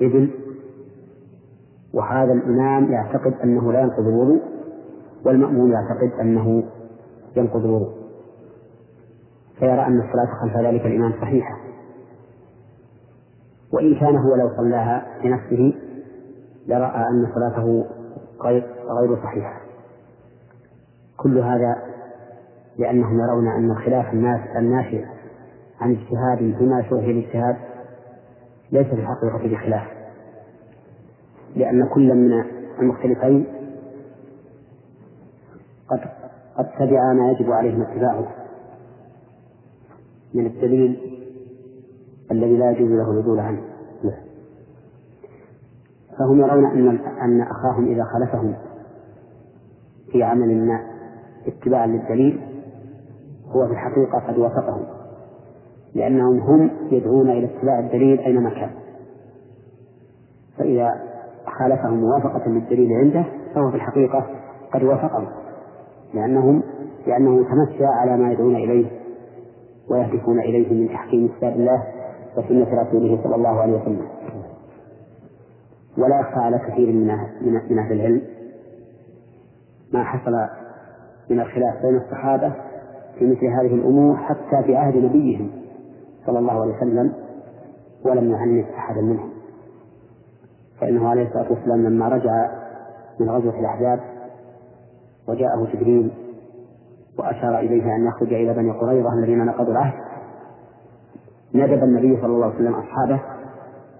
إبل 0.01 0.31
وهذا 1.95 2.33
الإمام 2.33 2.93
يعتقد 2.93 3.35
أنه 3.45 3.73
لا 3.73 3.81
ينقض 3.81 4.07
الوضوء 4.07 4.41
والمأمون 5.25 5.73
يعتقد 5.73 6.21
أنه 6.21 6.65
ينقض 7.37 7.65
الوضوء. 7.65 8.01
فيرى 9.59 9.87
أن 9.87 10.01
الصلاة 10.01 10.35
خلف 10.43 10.57
ذلك 10.57 10.87
الإمام 10.87 11.13
صحيحة. 11.21 11.57
وإن 13.73 13.95
كان 13.95 14.17
هو 14.17 14.35
لو 14.35 14.51
صلاها 14.57 15.07
لنفسه 15.25 15.75
لرأى 16.67 17.09
أن 17.09 17.27
صلاته 17.35 17.87
غير 19.01 19.17
صحيحة. 19.23 19.61
كل 21.17 21.39
هذا 21.39 21.77
لأنهم 22.79 23.21
يرون 23.21 23.49
أن 23.49 23.75
خلاف 23.75 24.13
الناس 24.13 24.41
الناشئ 24.57 25.05
عن 25.81 25.91
اجتهاد 25.91 26.57
فيما 26.59 26.83
شرح 26.83 27.05
الاجتهاد 27.05 27.57
ليس 28.73 28.87
في 28.87 28.95
الحقيقة 28.95 29.55
بخلاف. 29.55 29.89
لأن 31.57 31.89
كل 31.89 32.15
من 32.15 32.45
المختلفين 32.81 33.47
قد 35.91 36.01
قد 36.59 36.71
تبع 36.79 37.13
ما 37.13 37.31
يجب 37.31 37.53
عليهم 37.53 37.83
اتباعه. 37.83 38.27
من 40.35 40.47
الدليل 40.47 40.99
الذي 42.31 42.57
لا 42.57 42.71
يجوز 42.71 42.91
له 42.91 43.11
العدول 43.11 43.41
عنه 43.41 43.63
فهم 46.19 46.41
يرون 46.41 46.65
أن 46.65 46.89
أن 47.21 47.41
أخاهم 47.41 47.93
إذا 47.93 48.05
خالفهم 48.05 48.55
في 50.13 50.23
عمل 50.23 50.67
ما 50.67 50.81
اتباعا 51.47 51.87
للدليل 51.87 52.41
هو 53.49 53.67
في 53.67 53.73
الحقيقة 53.73 54.19
قد 54.19 54.39
وافقهم 54.39 54.85
لأنهم 55.95 56.41
هم 56.41 56.71
يدعون 56.91 57.31
إلى 57.31 57.45
اتباع 57.45 57.79
الدليل 57.79 58.19
أينما 58.19 58.51
كان. 58.51 58.71
فإذا 60.59 60.91
خالفهم 61.59 62.01
موافقة 62.01 62.49
للدليل 62.49 62.93
عنده 62.93 63.25
فهو 63.55 63.71
في 63.71 63.77
الحقيقة 63.77 64.27
قد 64.75 64.83
وافقهم. 64.83 65.29
لأنهم 66.15 66.63
لأنه 67.07 67.45
تمشى 67.45 67.85
على 67.85 68.17
ما 68.17 68.33
يدعون 68.33 68.57
إليه 68.57 68.87
ويهدفون 69.91 70.41
إليه 70.41 70.73
من 70.73 70.89
تحكيم 70.89 71.29
كتاب 71.39 71.53
الله 71.53 71.83
وسنة 72.37 72.83
رسوله 72.83 73.23
صلى 73.23 73.35
الله 73.35 73.61
عليه 73.61 73.73
وسلم. 73.73 74.07
ولا 75.99 76.21
يخفى 76.21 76.41
على 76.41 76.59
كثير 76.59 76.87
من 76.87 77.07
من 77.71 77.79
أهل 77.79 77.93
العلم. 77.93 78.23
ما 79.93 80.05
حصل 80.05 80.33
من 81.31 81.41
الخلاف 81.41 81.83
بين 81.83 81.97
الصحابة 81.97 82.53
في 83.19 83.27
مثل 83.27 83.47
هذه 83.47 83.75
الأمور 83.75 84.17
حتى 84.17 84.63
في 84.67 84.77
عهد 84.77 84.97
نبيهم 84.97 85.51
صلى 86.27 86.39
الله 86.39 86.61
عليه 86.61 86.77
وسلم 86.77 87.13
ولم 88.05 88.31
يعنف 88.31 88.67
أحدا 88.69 89.01
منهم. 89.01 89.31
فإنه 90.81 91.09
عليه 91.09 91.27
الصلاة 91.29 91.53
والسلام 91.53 91.83
لما 91.87 92.09
رجع 92.09 92.51
من 93.21 93.31
غزوة 93.31 93.61
الأحزاب 93.61 94.01
وجاءه 95.29 95.67
جبريل 95.75 96.11
وأشار 97.19 97.59
إليه 97.59 97.97
أن 97.97 98.07
يخرج 98.07 98.33
إلى 98.33 98.55
بني 98.55 98.71
قريظة 98.71 99.13
الذين 99.13 99.45
نقضوا 99.47 99.73
العهد. 99.73 100.01
ندب 101.55 101.85
النبي 101.85 102.17
صلى 102.17 102.27
الله 102.27 102.47
عليه 102.47 102.55
وسلم 102.55 102.75
أصحابه 102.75 103.21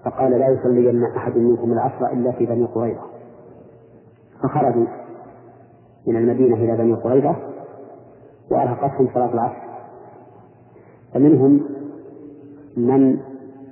فقال 0.05 0.31
لا 0.31 0.47
يصلين 0.47 1.03
أحد 1.03 1.37
منكم 1.37 1.71
العصر 1.71 2.05
إلا 2.05 2.31
في 2.31 2.45
بني 2.45 2.65
قريظة. 2.65 3.01
فخرجوا 4.43 4.85
من 6.07 6.15
المدينة 6.15 6.55
إلى 6.55 6.77
بني 6.77 6.93
قريظة 6.93 7.35
وأرهقتهم 8.51 9.09
صلاة 9.13 9.33
العصر. 9.33 9.61
فمنهم 11.13 11.61
من 12.77 13.19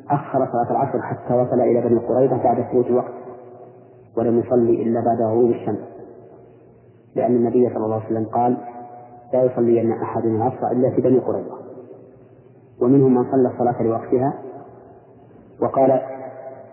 أخر 0.10 0.48
صلاة 0.52 0.72
العصر 0.72 1.02
حتى 1.02 1.34
وصل 1.34 1.62
إلى 1.62 1.82
بني 1.82 2.00
قريظة 2.00 2.44
بعد 2.44 2.66
فوت 2.72 2.86
الوقت 2.86 3.14
ولم 4.18 4.40
يصلي 4.40 4.84
إلا 4.84 5.02
بعد 5.06 5.22
غروب 5.22 5.50
الشمس. 5.50 5.99
لأن 7.16 7.36
النبي 7.36 7.70
صلى 7.70 7.86
الله 7.86 7.96
عليه 7.96 8.06
وسلم 8.06 8.26
قال 8.26 8.58
لا 9.34 9.44
يصلين 9.44 9.92
أحد 9.92 10.26
العصر 10.26 10.68
إلا 10.72 10.90
في 10.90 11.02
بني 11.02 11.20
قريظة. 11.20 11.58
ومنهم 12.82 13.14
من 13.14 13.32
صلى 13.32 13.48
الصلاة 13.48 13.84
لوقتها 13.84 14.34
وقال 15.62 15.92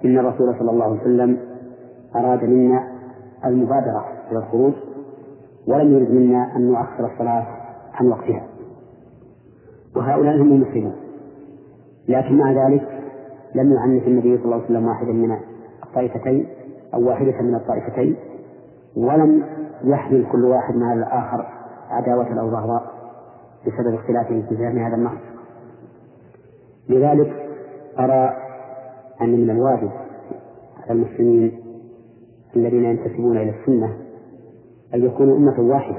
إن 0.04 0.18
الرسول 0.18 0.54
صلى 0.58 0.70
الله 0.70 0.84
عليه 0.84 1.00
وسلم 1.00 1.38
أراد 2.16 2.44
منا 2.44 2.88
المبادرة 3.44 4.04
إلى 4.30 4.38
الخروج 4.38 4.72
ولم 5.66 5.92
يرد 5.92 6.10
منا 6.10 6.56
أن 6.56 6.66
نؤخر 6.68 7.12
الصلاة 7.12 7.46
عن 7.92 8.08
وقتها. 8.08 8.46
وهؤلاء 9.96 10.36
هم 10.36 10.52
المسلمون. 10.52 10.94
لكن 12.08 12.38
مع 12.38 12.66
ذلك 12.66 12.88
لم 13.54 13.72
يعنف 13.72 14.06
النبي 14.06 14.36
صلى 14.36 14.44
الله 14.44 14.56
عليه 14.56 14.64
وسلم 14.64 14.86
واحدا 14.86 15.12
من 15.12 15.36
الطائفتين 15.86 16.46
أو 16.94 17.08
واحدة 17.08 17.42
من 17.42 17.54
الطائفتين 17.54 18.16
ولم 18.96 19.44
يحمل 19.84 20.26
كل 20.32 20.44
واحد 20.44 20.76
مع 20.76 20.92
الآخر 20.92 21.46
عداوة 21.90 22.40
أو 22.40 22.50
بغضاء 22.50 22.82
بسبب 23.66 23.94
اختلافهم 23.94 24.42
في 24.42 24.56
فهم 24.56 24.78
هذا 24.78 24.96
النص 24.96 25.20
لذلك 26.88 27.46
أرى 27.98 28.36
أن 29.20 29.40
من 29.40 29.50
الواجب 29.50 29.90
على 30.82 30.92
المسلمين 30.92 31.62
الذين 32.56 32.84
ينتسبون 32.84 33.36
إلى 33.36 33.54
السنة 33.60 33.96
أن 34.94 35.04
يكونوا 35.04 35.36
أمة 35.36 35.60
واحدة 35.60 35.98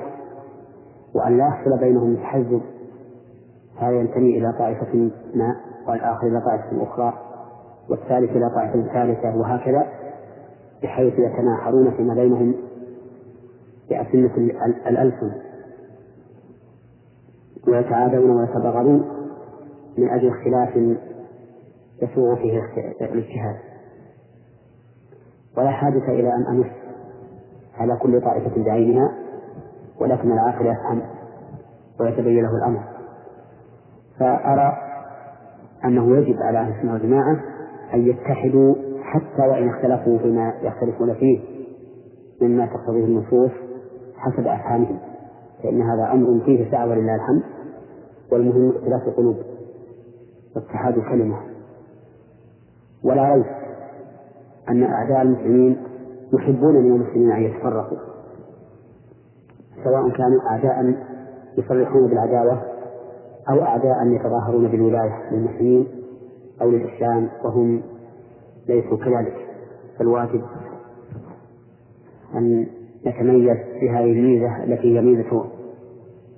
وأن 1.15 1.37
لا 1.37 1.47
يحصل 1.47 1.79
بينهم 1.79 2.15
تحزب. 2.15 2.61
هذا 3.77 3.91
ينتمي 3.91 4.37
إلى 4.37 4.53
طائفة 4.59 5.11
ما 5.35 5.55
والآخر 5.87 6.27
إلى 6.27 6.41
طائفة 6.41 6.83
أخرى 6.83 7.13
والثالث 7.89 8.31
إلى 8.31 8.49
طائفة 8.49 8.93
ثالثة 8.93 9.37
وهكذا 9.37 9.87
بحيث 10.83 11.13
يتناحرون 11.13 11.91
فيما 11.91 12.13
بينهم 12.13 12.55
بأسنة 13.89 14.35
الألسن 14.87 15.31
ويتعادون 17.67 18.29
ويتبغضون 18.29 19.05
من 19.97 20.09
أجل 20.09 20.27
اختلاف 20.27 20.97
يسوغ 22.01 22.35
فيه 22.35 22.61
الاجتهاد. 23.01 23.55
ولا 25.57 25.71
حاجة 25.71 26.09
إلى 26.09 26.33
أن 26.33 26.45
أنص 26.45 26.71
على 27.77 27.97
كل 28.01 28.21
طائفة 28.21 28.63
بعينها 28.63 29.11
ولكن 29.99 30.31
العاقل 30.31 30.65
يفهم 30.65 31.01
ويتبين 31.99 32.43
له 32.43 32.57
الأمر. 32.57 32.83
فأرى 34.19 34.77
أنه 35.85 36.17
يجب 36.17 36.41
على 36.41 36.59
أهل 36.59 36.71
السنة 36.75 36.93
والجماعة 36.93 37.39
أن 37.93 38.07
يتحدوا 38.07 38.75
حتى 39.03 39.41
وإن 39.41 39.69
اختلفوا 39.69 40.17
فيما 40.17 40.53
يختلفون 40.61 41.13
فيه 41.13 41.39
مما 42.41 42.65
تقتضيه 42.65 43.05
النصوص 43.05 43.51
حسب 44.17 44.47
أفهامهم 44.47 44.99
فإن 45.63 45.81
هذا 45.81 46.11
أمر 46.11 46.39
فيه 46.45 46.71
سعة 46.71 46.87
ولله 46.89 47.15
الحمد 47.15 47.43
والمهم 48.31 48.69
اختلاف 48.69 49.07
القلوب 49.07 49.37
واتحاد 50.55 50.97
الكلمة. 50.97 51.37
ولا 53.03 53.33
ريب 53.35 53.45
أن 54.69 54.83
أعداء 54.83 55.21
المسلمين 55.21 55.77
يحبون 56.33 56.73
من 56.75 56.91
المسلمين 56.91 57.31
أن 57.31 57.43
يتفرقوا 57.43 57.97
سواء 59.83 60.09
كانوا 60.09 60.41
أعداء 60.49 60.95
يصرحون 61.57 62.07
بالعداوة 62.07 62.61
أو 63.49 63.63
أعداء 63.63 64.07
يتظاهرون 64.07 64.67
بالولاية 64.67 65.31
للمسلمين 65.31 65.87
أو 66.61 66.69
للإسلام 66.71 67.29
وهم 67.43 67.81
ليسوا 68.67 68.97
كذلك. 68.97 69.47
فالواجب 69.99 70.41
أن 72.35 72.67
نتميز 73.07 73.57
بهذه 73.81 74.11
الميزة 74.11 74.63
التي 74.63 74.97
هي 74.97 75.01
ميزة 75.01 75.43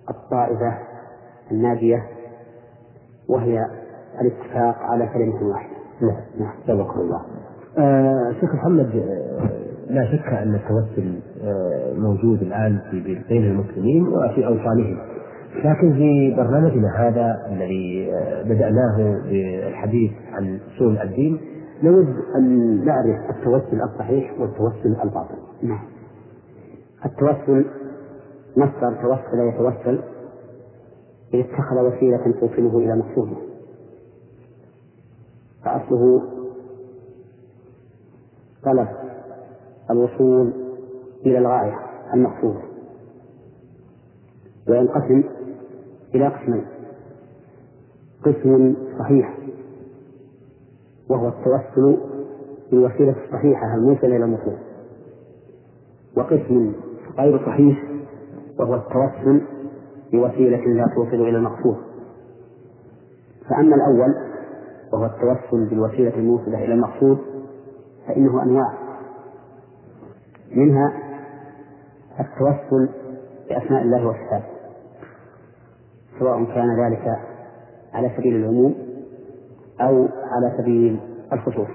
الطائفة 0.09 0.77
الناجية 1.51 2.03
وهي 3.29 3.65
الاتفاق 4.21 4.75
على 4.77 5.09
كلمة 5.13 5.49
واحدة. 5.49 5.75
نعم 6.01 6.21
نعم 6.39 6.53
سبق 6.67 6.97
الله. 6.97 7.21
آه 7.77 8.31
شيخ 8.39 8.55
محمد 8.55 8.95
آه 8.95 9.49
لا 9.89 10.05
شك 10.11 10.33
أن 10.33 10.55
التوسل 10.55 11.19
آه 11.43 11.93
موجود 11.93 12.41
الآن 12.41 12.79
في 12.91 12.99
بين 13.29 13.43
المسلمين 13.43 14.07
وفي 14.07 14.47
أوطانهم. 14.47 14.97
لكن 15.65 15.93
في 15.93 16.35
برنامجنا 16.37 17.07
هذا 17.07 17.37
الذي 17.51 18.11
آه 18.13 18.43
بدأناه 18.43 19.21
بالحديث 19.29 20.11
عن 20.31 20.59
أصول 20.75 20.97
الدين 20.97 21.39
نود 21.83 22.07
أن 22.35 22.75
نعرف 22.85 23.29
التوسل 23.29 23.81
الصحيح 23.81 24.33
والتوسل 24.39 25.01
الباطل. 25.03 25.35
نعم. 25.63 25.88
التوسل 27.05 27.65
مصدر 28.57 29.01
توسل 29.01 29.39
يتوسل 29.39 29.99
إذا 31.33 31.41
اتخذ 31.41 31.75
وسيلة 31.75 32.31
توصله 32.39 32.77
إلى 32.77 32.95
مقصوده. 32.95 33.35
فأصله 35.65 36.21
طلب 38.63 38.88
الوصول 39.91 40.53
إلى 41.25 41.38
الغاية 41.38 41.79
المقصودة 42.13 42.62
وينقسم 44.69 45.23
إلى 46.15 46.27
قسمين 46.27 46.65
قسم 48.25 48.75
صحيح. 48.99 49.38
وهو 51.09 51.27
التوسل 51.27 51.97
بالوسيلة 52.71 53.15
الصحيحة 53.25 53.75
الموصلة 53.75 54.15
إلى 54.15 54.25
المقصود. 54.25 54.57
وقسم 56.17 56.73
غير 57.19 57.45
صحيح 57.45 57.84
وهو 58.60 58.75
التوسل 58.75 59.41
بوسيلة 60.12 60.58
لا 60.58 60.86
توصل 60.95 61.15
إلى 61.15 61.38
المقصود. 61.38 61.77
فأما 63.49 63.75
الأول 63.75 64.15
وهو 64.93 65.05
التوسل 65.05 65.69
بالوسيلة 65.69 66.15
الموصلة 66.15 66.63
إلى 66.63 66.73
المقصود 66.73 67.17
فإنه 68.08 68.43
أنواع. 68.43 68.73
منها 70.55 70.93
التوسل 72.19 72.89
بأسماء 73.49 73.82
الله 73.82 74.08
وصفاته 74.08 74.60
سواء 76.19 76.43
كان 76.43 76.86
ذلك 76.86 77.19
على 77.93 78.12
سبيل 78.17 78.36
العموم 78.36 78.75
أو 79.82 80.08
على 80.32 80.58
سبيل 80.58 80.99
الخصوص. 81.34 81.67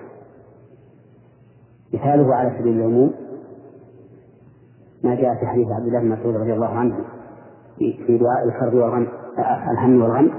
مثاله 1.94 2.34
على 2.34 2.58
سبيل 2.58 2.80
العموم 2.80 3.14
ما 5.04 5.14
جاء 5.14 5.34
في 5.34 5.46
حديث 5.46 5.68
عبد 5.68 5.86
الله 5.86 6.00
بن 6.00 6.08
مسعود 6.08 6.36
رضي 6.36 6.52
الله 6.52 6.66
عنه 6.78 6.94
في 7.78 8.18
دعاء 8.18 8.44
الكرب 8.44 8.74
والغم 8.74 9.06
الهم 9.70 10.02
والغم 10.02 10.30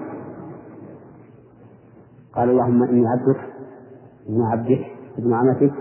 قال 2.36 2.50
اللهم 2.50 2.84
إني 2.84 3.08
عبدك 3.08 3.40
ابن 4.30 4.42
عبدك 4.42 4.86
ابن 5.18 5.34
عمتك 5.34 5.74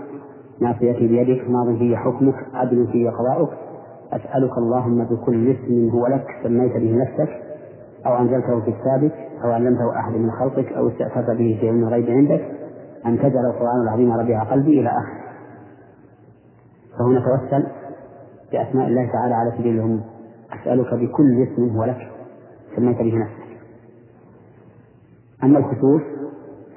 ناصيتي 0.61 1.07
بيدك 1.07 1.49
ماض 1.49 1.77
في 1.77 1.97
حكمك 1.97 2.35
عدل 2.53 2.87
في 2.91 3.09
قضاؤك. 3.09 3.49
أسألك 4.13 4.57
اللهم 4.57 5.03
بكل 5.03 5.51
اسم 5.51 5.89
هو 5.89 6.07
لك 6.07 6.27
سميت 6.43 6.71
به 6.71 6.95
نفسك 6.95 7.29
أو 8.05 8.17
أنزلته 8.17 8.59
في 8.59 8.71
كتابك 8.71 9.13
أو 9.43 9.51
علمته 9.51 9.99
أحد 9.99 10.11
من 10.13 10.31
خلقك 10.31 10.73
أو 10.73 10.87
استأثرت 10.87 11.29
به 11.37 11.57
في 11.61 11.69
علم 11.69 11.83
الغيب 11.83 12.09
عندك. 12.09 12.41
أن 13.05 13.17
تجعل 13.19 13.45
القرآن 13.45 13.81
العظيم 13.81 14.11
ربيع 14.11 14.43
قلبي 14.43 14.79
إلى 14.79 14.89
آخره. 14.89 15.25
فهنا 16.99 17.19
توسل. 17.19 17.67
بأسماء 18.51 18.87
الله 18.87 19.11
تعالى 19.11 19.33
على 19.33 19.51
سبيل 19.57 19.75
العموم 19.75 20.03
أسألك 20.53 20.93
بكل 20.93 21.43
اسم 21.43 21.77
هو 21.77 21.83
لك. 21.83 22.11
سميت 22.75 22.97
به 22.97 23.17
نفسك. 23.17 23.57
أما 25.43 25.59
الخصوص 25.59 26.01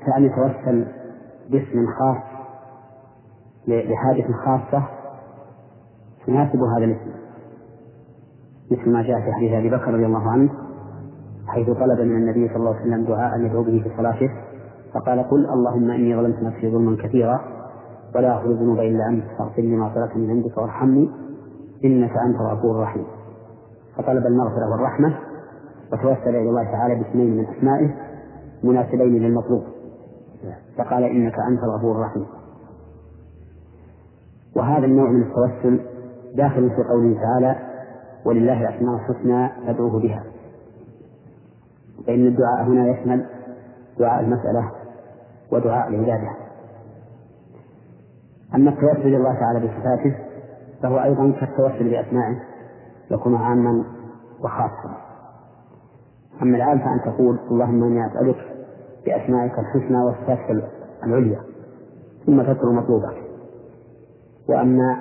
فأن 0.06 0.24
يتوسل 0.24 0.86
باسم 1.50 1.86
خاص 1.98 2.22
لحاجة 3.68 4.32
خاصة 4.32 4.84
تناسب 6.26 6.58
هذا 6.76 6.84
الاسم. 6.84 7.10
مثل 8.70 8.90
ما 8.90 9.02
جاء 9.02 9.20
في 9.20 9.32
حديث 9.32 9.52
أبي 9.52 9.70
بكر 9.70 9.94
رضي 9.94 10.06
الله 10.06 10.30
عنه 10.30 10.50
حيث 11.46 11.66
طلب 11.66 12.00
من 12.00 12.16
النبي 12.16 12.48
صلى 12.48 12.56
الله 12.56 12.74
عليه 12.74 12.80
وسلم 12.80 13.04
دعاء 13.04 13.40
يدعو 13.40 13.62
به 13.62 13.82
في 13.82 13.96
صلاته 13.96 14.30
فقال 14.94 15.22
قل 15.22 15.46
اللهم 15.46 15.90
إني 15.90 16.16
ظلمت 16.16 16.42
نفسي 16.42 16.70
ظلما 16.70 16.96
كثيرا 17.02 17.40
ولا 18.14 18.34
أغفر 18.36 18.50
الذنوب 18.50 18.78
إلا 18.78 19.08
أنت 19.08 19.24
فاغفر 19.38 19.62
لي 19.62 19.76
مغفرة 19.76 20.18
من 20.18 20.30
عندك 20.30 20.58
وارحمني. 20.58 21.10
إنك 21.84 22.10
أنت 22.26 22.40
الغفور 22.40 22.76
الرحيم. 22.76 23.06
فطلب 23.96 24.26
المغفرة 24.26 24.70
والرحمة 24.70 25.18
وتوسل 25.92 26.28
إلى 26.28 26.48
الله 26.50 26.64
تعالى 26.64 26.94
باسمين 26.94 27.36
من 27.36 27.46
أسمائه 27.46 27.94
مناسبين 28.62 29.22
للمطلوب 29.22 29.62
فقال 30.78 31.04
إنك 31.04 31.34
أنت 31.50 31.62
الغفور 31.64 31.96
الرحيم. 31.96 32.26
وهذا 34.56 34.86
النوع 34.86 35.10
من 35.10 35.22
التوسل 35.22 35.80
داخل 36.34 36.70
في 36.70 36.82
قوله 36.82 37.20
تعالى 37.20 37.56
ولله 38.24 38.60
الأسماء 38.68 38.94
الحسنى 38.94 39.48
فادعوه 39.66 40.00
بها. 40.00 40.24
فإن 42.06 42.26
الدعاء 42.26 42.62
هنا 42.62 42.88
يشمل 42.88 43.26
دعاء 43.98 44.20
المسألة 44.20 44.72
ودعاء 45.52 45.88
العبادة. 45.88 46.30
أما 48.54 48.70
التوسل 48.70 49.00
إلى 49.00 49.16
الله 49.16 49.34
تعالى 49.40 49.60
بصفاته 49.60 50.27
فهو 50.82 50.98
أيضا 51.02 51.32
كالتوسل 51.40 51.90
بأسمائه 51.90 52.40
يكون 53.10 53.34
عاما 53.34 53.84
وخاصا. 54.40 54.96
أما 56.42 56.56
الآن 56.56 56.78
فأن 56.78 57.00
تقول 57.12 57.38
اللهم 57.50 57.84
إني 57.84 58.06
أسألك 58.06 58.36
بأسمائك 59.06 59.52
الحسنى 59.58 60.02
وصفاتك 60.04 60.64
العليا 61.04 61.40
ثم 62.26 62.42
تذكر 62.42 62.72
مطلوبك. 62.72 63.22
وأما 64.48 64.96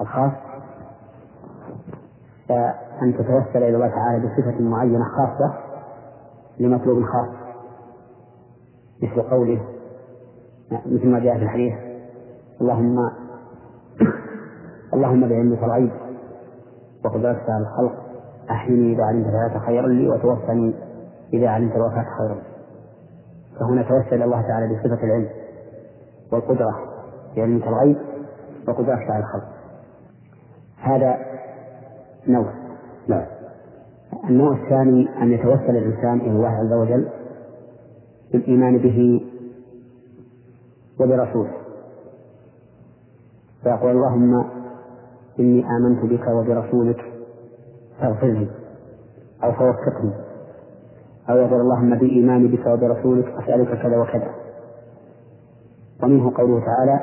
الخاص 0.00 0.32
فأن 2.48 3.14
تتوسل 3.14 3.56
إلى 3.62 3.76
الله 3.76 3.88
تعالى 3.88 4.26
بصفة 4.26 4.60
معينة 4.62 5.04
خاصة 5.04 5.54
لمطلوب 6.58 7.04
خاص 7.04 7.28
مثل 9.02 9.22
قوله 9.22 9.64
مثل 10.86 11.08
ما 11.08 11.18
جاء 11.18 11.36
في 11.38 11.42
الحديث 11.42 11.74
اللهم 12.60 13.10
اللهم 14.94 15.28
بعلمك 15.28 15.62
الغيب 15.62 15.90
وقدرتك 17.04 17.50
على 17.50 17.62
الخلق 17.62 17.92
أحيني 18.50 18.92
إذا 18.94 19.04
علمت 19.04 19.26
الحياة 19.26 19.66
خيرا 19.66 19.88
لي 19.88 20.08
وتوفني 20.08 20.74
إذا 21.32 21.48
علمت 21.48 21.76
الوفاة 21.76 22.04
خيرا. 22.18 22.42
فهنا 23.60 23.82
توسل 23.82 24.22
الله 24.22 24.42
تعالى 24.42 24.74
بصفة 24.74 25.04
العلم 25.04 25.28
والقدرة 26.32 26.76
بعلمك 27.36 27.66
الغيب 27.66 27.96
وقدرتك 28.68 29.10
على 29.10 29.24
الخلق. 29.24 29.48
هذا 30.82 31.18
نوع. 32.28 32.52
لا 33.08 33.26
النوع 34.28 34.52
الثاني 34.52 35.08
أن 35.22 35.32
يتوسل 35.32 35.76
الإنسان 35.76 36.20
إلى 36.20 36.30
الله 36.30 36.48
عز 36.48 36.72
وجل 36.72 37.08
بالإيمان 38.32 38.78
به 38.78 39.26
وبرسوله. 41.00 41.50
فيقول 43.62 43.90
اللهم 43.90 44.44
إني 45.38 45.64
آمنت 45.76 46.04
بك 46.04 46.28
وبرسولك 46.28 47.00
فاغفر 48.00 48.26
لي 48.26 48.48
أو 49.44 49.52
فوفقني. 49.52 50.12
أو 51.30 51.36
يقول 51.36 51.60
اللهم 51.60 51.98
بإيماني 51.98 52.48
بك 52.48 52.66
وبرسولك 52.66 53.26
أسألك 53.26 53.82
كذا 53.82 53.98
وكذا. 53.98 54.30
ومنه 56.02 56.32
قوله 56.36 56.60
تعالى 56.64 57.00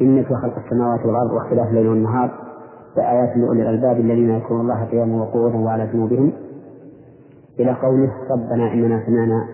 إن 0.00 0.24
في 0.24 0.34
خلق 0.34 0.58
السماوات 0.64 1.06
والأرض 1.06 1.32
واختلاف 1.32 1.68
الليل 1.68 1.88
والنهار 1.88 2.30
لآيات 2.96 3.36
لأولي 3.36 3.62
الألباب 3.62 4.00
الذين 4.00 4.30
يذكرون 4.30 4.60
الله 4.60 4.84
قياما 4.84 5.22
وقعودا 5.22 5.58
وعلى 5.58 5.86
جنوبهم 5.86 6.32
إلى 7.60 7.72
قوله 7.72 8.10
ربنا 8.30 8.72
إننا 8.72 9.06
سمعنا 9.06 9.48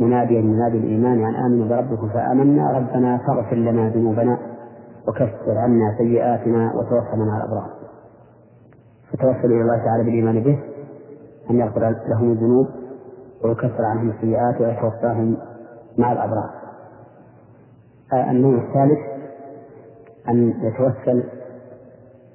مناديا 0.00 0.40
ينادي 0.40 0.78
الإيمان 0.78 1.24
أن 1.24 1.34
آمنوا 1.34 1.68
بربكم 1.68 2.08
فآمنا 2.08 2.72
ربنا 2.78 3.18
فاغفر 3.26 3.56
لنا 3.56 3.88
ذنوبنا. 3.88 4.38
وكفر 5.08 5.58
عنا 5.58 5.94
سيئاتنا 5.98 6.72
وتوفنا 6.74 7.24
مع 7.24 7.36
الأبرار. 7.36 7.70
فتوسل 9.12 9.52
إلى 9.52 9.62
الله 9.62 9.84
تعالى 9.84 10.04
بالإيمان 10.04 10.42
به 10.42 10.58
أن 11.50 11.56
يغفر 11.60 11.80
لهم 12.08 12.32
الذنوب 12.32 12.66
ويكفر 13.44 13.84
عنهم 13.84 14.10
السيئات 14.10 14.60
ويتوفاهم 14.60 15.36
مع 15.98 16.12
الأبرار. 16.12 16.50
آه، 18.12 18.30
النوع 18.30 18.54
الثالث 18.54 18.98
أن 20.28 20.54
يتوسل 20.62 21.24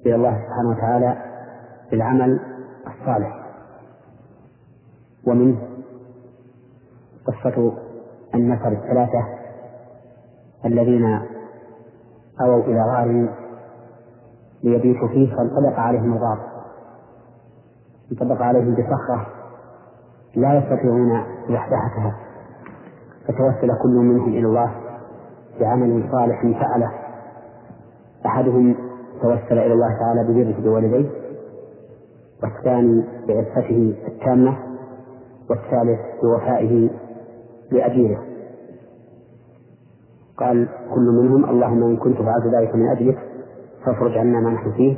إلى 0.05 0.15
الله 0.15 0.37
سبحانه 0.45 0.69
وتعالى 0.69 1.17
بالعمل 1.91 2.39
الصالح. 2.87 3.39
ومنه 5.27 5.57
قصة 7.27 7.73
النفر 8.35 8.71
الثلاثة 8.71 9.25
الذين 10.65 11.19
أووا 12.41 12.63
إلى 12.63 12.81
غار 12.81 13.29
ليبيتوا 14.63 15.07
فيه 15.07 15.35
فانطبق 15.35 15.79
عليهم 15.79 16.13
الغار 16.13 16.39
انطبق 18.11 18.41
عليهم 18.41 18.73
بصخرة 18.73 19.27
لا 20.35 20.53
يستطيعون 20.57 21.23
زحزحتها 21.49 22.15
فتوسل 23.27 23.77
كل 23.83 23.95
منهم 23.95 24.29
إلى 24.29 24.45
الله 24.45 24.71
بعمل 25.59 26.09
صالح 26.11 26.41
فعله. 26.41 26.91
أحدهم 28.25 28.75
توسل 29.21 29.59
إلى 29.59 29.73
الله 29.73 29.99
تعالى 29.99 30.23
ببره 30.23 30.61
بوالديه 30.61 31.09
والثاني 32.43 33.03
بعفته 33.27 33.95
التامة 34.07 34.57
والثالث 35.49 35.99
بوفائه 36.23 36.89
لأجيره. 37.71 38.23
قال 40.39 40.69
كل 40.95 41.01
منهم 41.01 41.49
اللهم 41.49 41.83
إن 41.83 41.97
كنت 41.97 42.17
فعلت 42.17 42.45
ذلك 42.55 42.75
من 42.75 42.87
أجلك 42.89 43.17
فافرج 43.85 44.17
عنا 44.17 44.39
ما 44.39 44.49
نحن 44.49 44.71
فيه 44.71 44.97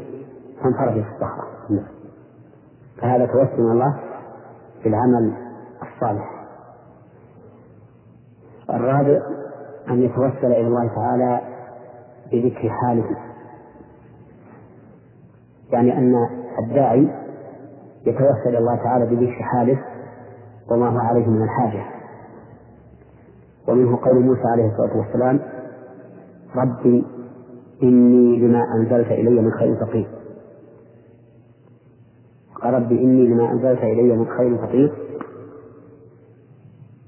فانفرج 0.63 0.93
في 0.93 1.09
الصخرة. 1.09 1.47
فهذا 3.01 3.25
توسل 3.25 3.61
الله 3.61 3.99
بالعمل 4.83 5.33
الصالح. 5.81 6.45
الرابع 8.69 9.21
أن 9.89 10.01
يتوسل 10.01 10.45
إلى 10.45 10.67
الله 10.67 10.95
تعالى 10.95 11.41
بذكر 12.31 12.69
حاله. 12.69 13.17
يعني 15.71 15.97
أن 15.97 16.13
الداعي 16.59 17.07
يتوسل 18.05 18.49
إلى 18.49 18.57
الله 18.57 18.75
تعالى 18.75 19.05
بذكر 19.05 19.43
حاله. 19.43 19.79
وما 20.71 20.89
هو 20.89 20.99
عليه 20.99 21.27
من 21.27 21.43
الحاجة. 21.43 22.00
ومنه 23.67 23.97
قول 24.01 24.19
موسى 24.19 24.41
عليه 24.53 24.71
الصلاة 24.71 24.97
والسلام 24.97 25.39
ربي 26.55 27.05
إني 27.83 28.39
لما 28.39 28.63
أنزلت 28.75 29.07
إلي 29.11 29.41
من 29.41 29.51
خير 29.51 29.75
فقير. 29.75 30.07
قال 32.61 32.73
ربي 32.73 33.03
إني 33.03 33.27
لما 33.27 33.51
أنزلت 33.51 33.79
إلي 33.79 34.15
من 34.17 34.25
خير 34.37 34.57
فقير. 34.57 34.93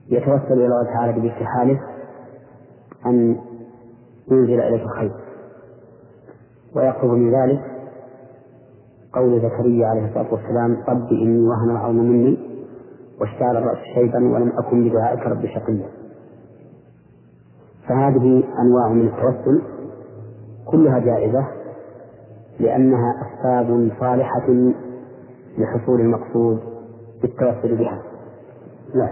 يتوسل 0.09 0.53
إلى 0.53 0.65
الله 0.65 0.83
تعالى 0.83 1.13
بذكر 1.13 1.45
حاله 1.45 1.79
أن 3.05 3.37
ينزل 4.31 4.59
إليك 4.59 4.81
الخير. 4.81 5.11
ويقرب 6.75 7.09
من 7.09 7.35
ذلك 7.35 7.61
قول 9.13 9.41
زكريا 9.41 9.87
عليه 9.87 10.05
الصلاة 10.05 10.33
والسلام 10.33 10.77
رب 10.89 11.11
إني 11.11 11.47
وهن 11.47 11.69
العظم 11.71 11.95
مني 11.95 12.37
واشتعل 13.21 13.57
الرأس 13.57 13.77
شيبا 13.95 14.33
ولم 14.33 14.51
أكن 14.57 14.89
بدعائك 14.89 15.19
رب 15.19 15.45
شقيا. 15.45 16.02
فهذه 17.87 18.43
أنواع 18.59 18.87
من 18.89 19.07
التوسل 19.07 19.61
كلها 20.65 20.99
جائزة 20.99 21.47
لأنها 22.59 23.13
أسباب 23.21 23.91
صالحة 23.99 24.47
لحصول 25.57 26.01
المقصود 26.01 26.59
بالتوسل 27.21 27.75
بها 27.75 28.01
لا 28.95 29.09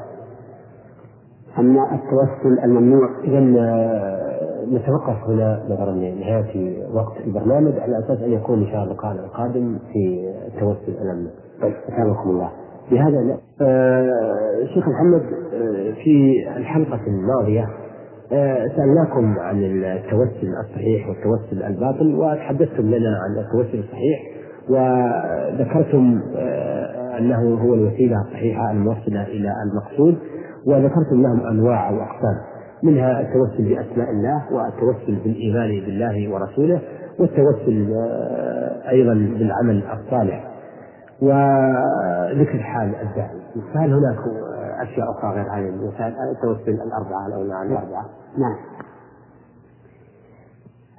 أما 1.60 1.96
التوسل 1.96 2.60
الممنوع 2.64 3.10
إذا 3.24 3.56
آه، 3.60 4.66
نتوقف 4.66 5.24
هنا 5.28 5.64
نظرا 5.70 5.92
لنهاية 5.92 6.88
وقت 6.94 7.18
البرنامج 7.26 7.80
على 7.80 8.00
أساس 8.00 8.20
أن 8.22 8.32
يكون 8.32 8.60
إن 8.60 8.66
شاء 8.66 8.76
الله 8.76 8.84
اللقاء 8.92 9.12
القادم 9.12 9.80
في 9.94 10.32
التوسل 10.48 10.98
الممنوع. 11.02 11.32
طيب 11.62 11.74
أسامحكم 11.90 12.30
الله. 12.30 12.50
بهذا 12.92 13.38
آه 13.62 14.66
شيخ 14.74 14.88
محمد 14.88 15.22
آه 15.54 15.92
في 16.04 16.44
الحلقة 16.58 17.00
الماضية 17.08 17.70
سألناكم 18.76 19.40
عن 19.40 19.64
التوسل 19.64 20.54
الصحيح 20.66 21.08
والتوسل 21.08 21.64
الباطل 21.64 22.16
وتحدثتم 22.16 22.84
لنا 22.84 23.18
عن 23.24 23.44
التوسل 23.44 23.80
الصحيح 23.80 24.20
وذكرتم 24.70 26.22
آه 26.36 27.02
أنه 27.18 27.62
هو 27.62 27.74
الوسيلة 27.74 28.22
الصحيحة 28.22 28.72
الموصلة 28.72 29.24
إلى 29.24 29.54
المقصود 29.66 30.18
وذكرتم 30.68 31.22
لهم 31.22 31.48
أنواع 31.48 31.92
وأقسام 31.92 32.38
منها 32.84 33.22
التوسل 33.22 33.64
بأسماء 33.64 34.10
الله 34.10 34.54
والتوسل 34.54 35.16
بالإيمان 35.24 35.70
بالله 35.70 36.34
ورسوله 36.34 36.82
والتوسل 37.20 37.94
آه، 37.94 38.90
أيضا 38.90 39.14
بالعمل 39.14 39.84
الصالح 39.94 40.48
وذكر 41.22 42.60
حال 42.60 42.96
الداعي 42.96 43.42
فهل 43.74 43.94
هناك 43.94 44.18
أشياء 44.82 45.12
أخرى 45.12 45.32
غير 45.32 45.46
هذه 45.52 45.70
التوسل 46.32 46.72
الأربعة 46.72 47.36
أو 47.36 47.42
الانواع 47.42 47.64
الأربعة؟ 47.64 48.06
نعم. 48.38 48.56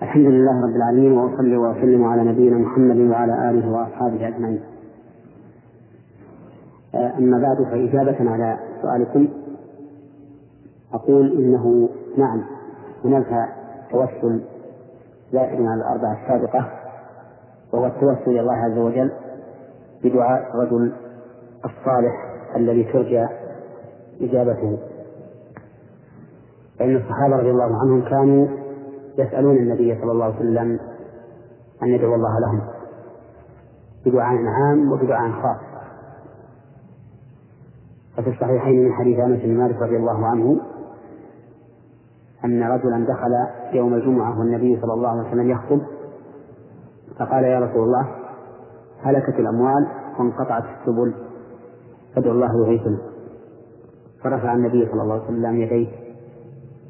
الحمد 0.03 0.27
لله 0.27 0.63
رب 0.63 0.77
العالمين 0.77 1.13
وأصلي 1.13 1.57
وأسلم 1.57 2.05
على 2.05 2.25
نبينا 2.25 2.57
محمد 2.59 2.97
وعلى 2.97 3.51
آله 3.51 3.73
وأصحابه 3.73 4.29
أجمعين. 4.29 4.61
آه، 6.95 7.19
أما 7.19 7.39
بعد 7.39 7.63
فإجابة 7.63 8.31
على 8.31 8.59
سؤالكم 8.83 9.29
أقول 10.95 11.33
إنه 11.33 11.89
نعم 12.17 12.45
هناك 13.05 13.49
توسل 13.91 14.41
زائد 15.33 15.61
على 15.67 15.81
الأربعة 15.81 16.23
السابقة 16.23 16.73
وهو 17.73 17.87
التوسل 17.87 18.31
إلى 18.31 18.41
الله 18.41 18.55
عز 18.57 18.79
وجل 18.79 19.11
بدعاء 20.05 20.51
الرجل 20.55 20.93
الصالح 21.65 22.35
الذي 22.57 22.85
ترجى 22.85 23.27
إجابته 24.21 24.79
فإن 26.83 26.97
الصحابة 26.97 27.37
رضي 27.37 27.51
الله 27.51 27.81
عنهم 27.81 28.03
كانوا 28.03 28.47
يسألون 29.19 29.57
النبي 29.57 30.01
صلى 30.01 30.13
الله 30.13 30.25
عليه 30.25 30.37
وسلم 30.37 30.81
أن 31.83 31.89
يدعو 31.89 32.15
الله 32.15 32.41
لهم 32.41 32.61
بدعاء 34.07 34.47
عام 34.47 34.93
وبدعاء 34.93 35.31
خاص. 35.31 35.61
ففي 38.17 38.31
الصحيحين 38.31 38.85
من 38.85 38.93
حديث 38.93 39.19
أنس 39.19 39.43
بن 39.43 39.59
مالك 39.59 39.83
رضي 39.83 39.97
الله 39.97 40.27
عنه 40.27 40.61
أن 42.45 42.63
رجلا 42.63 43.07
دخل 43.07 43.33
يوم 43.77 43.95
الجمعة 43.95 44.39
والنبي 44.39 44.81
صلى 44.81 44.93
الله 44.93 45.09
عليه 45.09 45.29
وسلم 45.29 45.51
يخطب 45.51 45.81
فقال 47.19 47.45
يا 47.45 47.61
رسول 47.61 47.83
الله 47.83 48.09
هلكت 49.03 49.41
الأموال 49.41 49.87
وانقطعت 50.19 50.65
السبل 50.65 51.15
فادعو 52.15 52.33
الله 52.33 52.67
يغيثنا 52.67 52.99
فرفع 54.23 54.55
النبي 54.55 54.89
صلى 54.93 55.03
الله 55.03 55.15
عليه 55.15 55.25
وسلم 55.25 55.57
يديه 55.57 56.02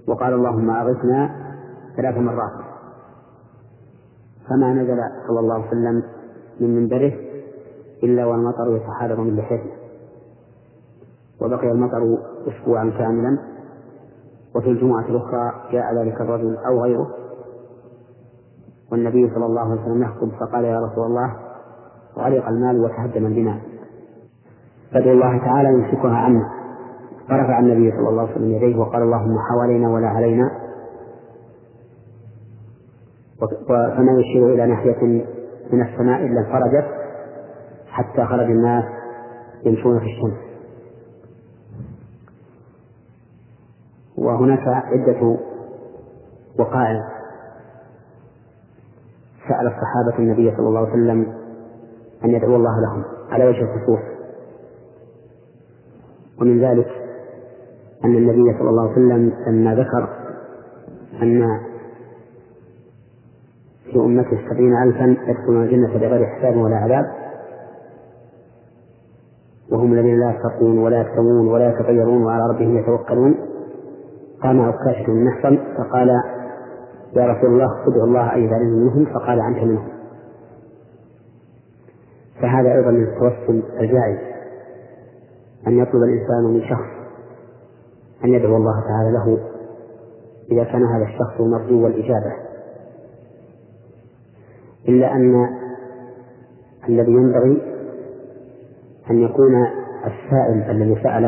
وقال 0.08 0.34
اللهم 0.34 0.70
أغثنا 0.70 1.30
ثلاث 1.96 2.16
مرات. 2.16 2.52
فما 4.48 4.72
نزل 4.72 4.98
صلى 5.28 5.40
الله 5.40 5.54
عليه 5.54 5.66
وسلم 5.66 6.02
من 6.60 6.76
منبره 6.76 7.12
إلا 8.02 8.26
والمطر 8.26 8.76
يتحادر 8.76 9.20
من 9.20 9.36
لحيته 9.36 9.70
وبقي 11.40 11.70
المطر 11.70 12.18
أسبوعا 12.48 12.90
كاملا. 12.98 13.38
وفي 14.54 14.70
الجمعة 14.70 15.04
الأخرى 15.08 15.52
جاء 15.72 15.94
ذلك 15.94 16.20
الرجل 16.20 16.56
أو 16.56 16.82
غيره. 16.82 17.14
والنبي 18.92 19.30
صلى 19.34 19.46
الله 19.46 19.60
عليه 19.60 19.82
وسلم 19.82 20.02
يخطب 20.02 20.30
فقال 20.40 20.64
يا 20.64 20.80
رسول 20.80 21.06
الله 21.06 21.36
غرق 22.16 22.48
المال 22.48 22.80
وتهدم 22.80 23.26
البناء. 23.26 23.60
فادعو 24.92 25.12
الله 25.12 25.38
تعالى 25.38 25.68
يمسكها 25.68 26.16
عنا 26.16 26.61
فرفع 27.28 27.58
النبي 27.58 27.90
صلى 27.90 28.08
الله 28.08 28.22
عليه 28.22 28.32
وسلم 28.32 28.50
يديه 28.50 28.76
وقال 28.76 29.02
اللهم 29.02 29.38
حوالينا 29.38 29.90
ولا 29.90 30.08
علينا. 30.08 30.50
فما 33.68 34.12
يشير 34.20 34.54
إلى 34.54 34.66
ناحية 34.66 35.02
من 35.72 35.82
السماء 35.82 36.26
إلا 36.26 36.40
انفرجت 36.40 36.86
حتى 37.86 38.24
خرج 38.24 38.50
الناس 38.50 38.84
يمشون 39.64 39.98
في 39.98 40.04
الشمس. 40.04 40.38
وهناك 44.18 44.68
عدة 44.68 45.36
وقائع 46.58 47.08
سأل 49.48 49.66
الصحابة 49.66 50.18
النبي 50.18 50.56
صلى 50.56 50.68
الله 50.68 50.80
عليه 50.80 50.90
وسلم 50.90 51.32
أن 52.24 52.30
يدعو 52.30 52.56
الله 52.56 52.80
لهم 52.80 53.04
على 53.30 53.46
وجه 53.46 53.60
الخصوص. 53.62 54.12
ومن 56.40 56.60
ذلك 56.60 57.01
أن 58.04 58.16
النبي 58.16 58.58
صلى 58.58 58.70
الله 58.70 58.82
عليه 58.82 58.92
وسلم 58.92 59.32
لما 59.46 59.74
ذكر 59.74 60.08
أن 61.22 61.60
في 63.84 63.98
أمته 63.98 64.38
سبعين 64.50 64.76
ألفا 64.82 65.16
يدخلون 65.30 65.62
الجنة 65.62 65.98
بغير 65.98 66.26
حساب 66.26 66.56
ولا 66.56 66.76
عذاب 66.76 67.04
وهم 69.72 69.92
الذين 69.92 70.20
لا 70.20 70.30
يسرقون 70.30 70.78
ولا 70.78 71.00
يكتمون 71.00 71.48
ولا 71.48 71.68
يتغيرون 71.70 72.24
وعلى 72.24 72.42
ربهم 72.54 72.78
يتوكلون 72.78 73.34
قام 74.42 74.60
عكاشة 74.60 75.06
بن 75.06 75.24
محصن 75.24 75.58
فقال 75.78 76.08
يا 77.16 77.26
رسول 77.26 77.50
الله 77.50 77.82
ادعو 77.88 78.04
الله 78.04 78.34
أن 78.34 78.42
يجعلني 78.42 78.70
منهم. 78.80 79.04
فقال 79.04 79.40
أنت 79.40 79.58
منهم. 79.58 79.88
فهذا 82.42 82.72
أيضا 82.72 82.90
من 82.90 83.02
التوسل 83.02 83.62
الجائز 83.80 84.18
أن 85.66 85.78
يطلب 85.78 86.02
الإنسان 86.02 86.44
من 86.44 86.60
شخص 86.60 87.01
أن 88.24 88.34
يدعو 88.34 88.56
الله 88.56 88.80
تعالى 88.80 89.12
له 89.12 89.38
إذا 90.52 90.64
كان 90.64 90.84
هذا 90.84 91.04
الشخص 91.04 91.40
مرجو 91.40 91.86
الإجابة 91.86 92.32
إلا 94.88 95.12
أن 95.12 95.48
الذي 96.88 97.12
ينبغي 97.12 97.62
أن 99.10 99.18
يكون 99.18 99.66
السائل 100.04 100.70
الذي 100.70 101.02
سأل 101.02 101.24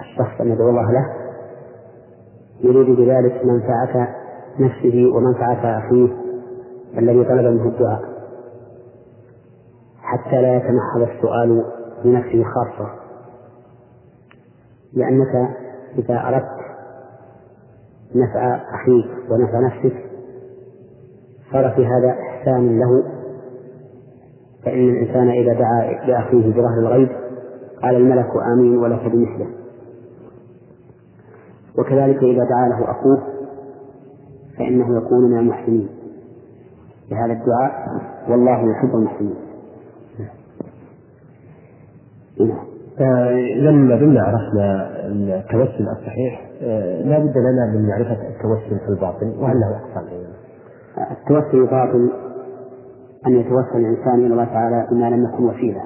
الشخص 0.00 0.40
أن 0.40 0.52
يدعو 0.52 0.70
الله 0.70 0.92
له 0.92 1.06
يريد 2.60 2.96
بذلك 2.96 3.44
منفعة 3.44 4.08
نفسه 4.58 5.10
ومنفعة 5.14 5.78
أخيه 5.78 6.08
الذي 6.98 7.24
طلب 7.24 7.46
منه 7.46 7.68
الدعاء. 7.68 8.00
حتى 10.02 10.42
لا 10.42 10.56
يتمحض 10.56 11.00
السؤال 11.00 11.64
بنفسه 12.04 12.44
خاصة. 12.44 12.90
لأنك 14.92 15.63
إذا 15.98 16.28
أردت 16.28 16.64
نفع 18.14 18.54
أخيك 18.54 19.30
ونفع 19.30 19.60
نفسك 19.60 19.96
صار 21.52 21.70
في 21.70 21.86
هذا 21.86 22.14
إحسان 22.20 22.78
له 22.78 23.04
فإن 24.64 24.88
الإنسان 24.88 25.30
إذا 25.30 25.52
دعا 25.52 26.06
لأخيه 26.06 26.50
بظهر 26.50 26.78
الغيب 26.78 27.08
قال 27.82 27.96
الملك 27.96 28.30
آمين 28.52 28.76
ولك 28.76 29.02
بمثله. 29.02 29.46
وكذلك 31.78 32.16
إذا 32.16 32.44
دعا 32.44 32.68
له 32.68 32.90
أخوه 32.90 33.22
فإنه 34.58 34.96
يكون 34.96 35.30
من 35.30 35.38
المحسنين. 35.38 35.88
بهذا 37.10 37.32
الدعاء 37.32 37.72
والله 38.28 38.70
يحب 38.70 38.94
المحسنين. 38.94 39.36
نعم. 42.38 42.73
لما 43.56 43.96
دمنا 43.96 44.22
عرفنا 44.22 44.90
التوسل 45.08 45.88
الصحيح 45.88 46.50
آه، 46.62 47.02
لا 47.02 47.18
بد 47.18 47.36
لنا 47.38 47.66
من 47.74 47.88
معرفة 47.88 48.28
التوسل 48.28 48.78
في 48.78 48.88
الباطن 48.88 49.28
وهل 49.38 49.60
له 49.60 49.76
أقسام 49.76 50.04
التوسل 51.10 51.58
الباطن 51.58 52.10
أن 53.26 53.36
يتوسل 53.36 53.76
الإنسان 53.76 54.14
إلى 54.14 54.26
الله 54.26 54.44
تعالى 54.44 54.86
بما 54.90 55.10
لم 55.10 55.24
يكن 55.24 55.44
وسيلة 55.44 55.82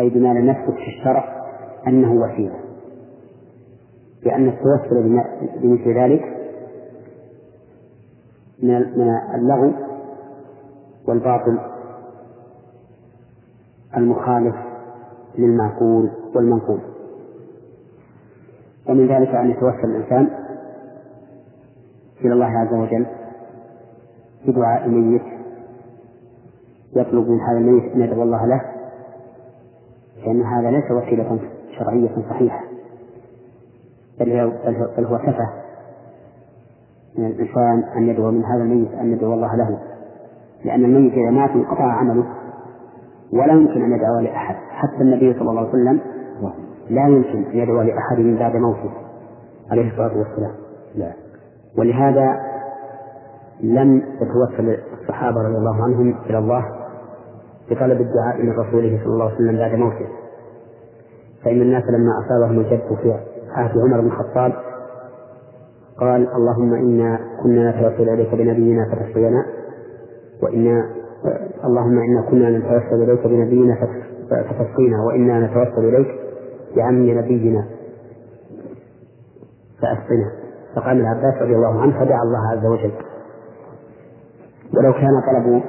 أي 0.00 0.08
بما 0.08 0.28
لم 0.28 0.50
يثبت 0.50 0.74
في 0.74 0.98
الشرع 0.98 1.24
أنه 1.86 2.12
وسيلة. 2.12 2.58
لأن 4.22 4.48
التوسل 4.48 5.20
بمثل 5.62 5.98
ذلك 5.98 6.22
من 8.62 8.76
اللغو 9.34 9.72
والباطل 11.08 11.58
المخالف 13.96 14.54
للمعقول 15.38 16.10
والمنقول. 16.34 16.80
ومن 18.88 19.06
ذلك 19.08 19.28
أن 19.28 19.50
يتوسل 19.50 19.84
الإنسان 19.84 20.28
إلى 22.24 22.32
الله 22.32 22.46
عز 22.46 22.74
وجل 22.74 23.06
بدعاء 24.46 24.88
ميت 24.88 25.22
يطلب 26.96 27.28
من 27.28 27.40
هذا 27.40 27.58
الميت 27.58 27.92
أن 27.92 28.00
يدعو 28.00 28.22
الله 28.22 28.46
له 28.46 28.62
لأن 30.24 30.42
هذا 30.42 30.70
ليس 30.70 30.90
وسيلة 30.90 31.38
شرعية 31.78 32.10
صحيحة 32.30 32.64
بل 34.20 35.04
هو 35.04 35.18
سفه 35.18 35.52
من 37.18 37.26
الإنسان 37.26 37.84
أن 37.96 38.08
يدعو 38.08 38.30
من 38.30 38.44
هذا 38.44 38.62
الميت 38.62 38.92
أن 38.92 39.12
يدعو 39.12 39.34
الله 39.34 39.56
له. 39.56 39.78
لأن 40.64 40.84
الميت 40.84 41.12
إذا 41.12 41.30
مات 41.30 41.50
انقطع 41.50 41.92
عمله 41.92 42.24
ولا 43.32 43.52
يمكن 43.52 43.82
أن 43.82 43.92
يدعو 43.92 44.20
لأحد 44.20 44.54
حتى 44.70 45.00
النبي 45.00 45.32
صلى 45.38 45.50
الله 45.50 45.60
عليه 45.60 45.70
وسلم 45.70 46.00
لا 46.90 47.06
يمكن 47.08 47.44
أن 47.44 47.58
يدعو 47.58 47.82
لأحد 47.82 48.18
من 48.18 48.36
بعد 48.36 48.56
موته 48.56 48.90
عليه 49.70 49.90
الصلاة 49.90 50.18
والسلام. 50.18 50.52
لا. 50.94 51.12
ولهذا 51.78 52.36
لم 53.60 54.02
يتوسل 54.20 54.76
الصحابة 55.00 55.36
رضي 55.42 55.56
الله 55.56 55.84
عنهم 55.84 56.14
إلى 56.30 56.38
الله 56.38 56.64
بطلب 57.70 58.00
الدعاء 58.00 58.42
من 58.42 58.52
رسوله 58.52 59.00
صلى 59.04 59.12
الله 59.12 59.24
عليه 59.24 59.34
وسلم 59.34 59.56
بعد 59.58 59.74
موته. 59.74 60.06
فإن 61.44 61.62
الناس 61.62 61.82
لما 61.84 62.12
أصابهم 62.26 62.60
الجد 62.60 62.96
في 63.02 63.14
عهد 63.50 63.78
عمر 63.78 64.00
بن 64.00 64.06
الخطاب 64.06 64.52
قال 66.00 66.28
اللهم 66.34 66.74
إنا 66.74 67.18
كنا 67.42 67.70
نتوسل 67.70 68.08
إليك 68.08 68.34
بنبينا 68.34 68.86
فتشفينا 68.92 69.46
وإنا 70.42 70.90
اللهم 71.64 71.98
إنا 71.98 72.22
كنا 72.30 72.58
نتوسل 72.58 73.02
إليك 73.02 73.26
بنبينا 73.26 73.76
فتسقينا 74.30 75.04
وإنا 75.06 75.46
نتوسل 75.46 75.84
إليك 75.84 76.08
بعم 76.76 77.10
نبينا 77.10 77.64
فأسقنا. 79.82 80.30
فقال 80.76 81.00
العباس 81.00 81.42
رضي 81.42 81.56
الله 81.56 81.80
عنه 81.80 81.92
فدعا 82.00 82.22
الله 82.22 82.50
عز 82.52 82.66
وجل. 82.66 82.92
ولو 84.76 84.92
كان 84.92 85.22
طلب 85.26 85.62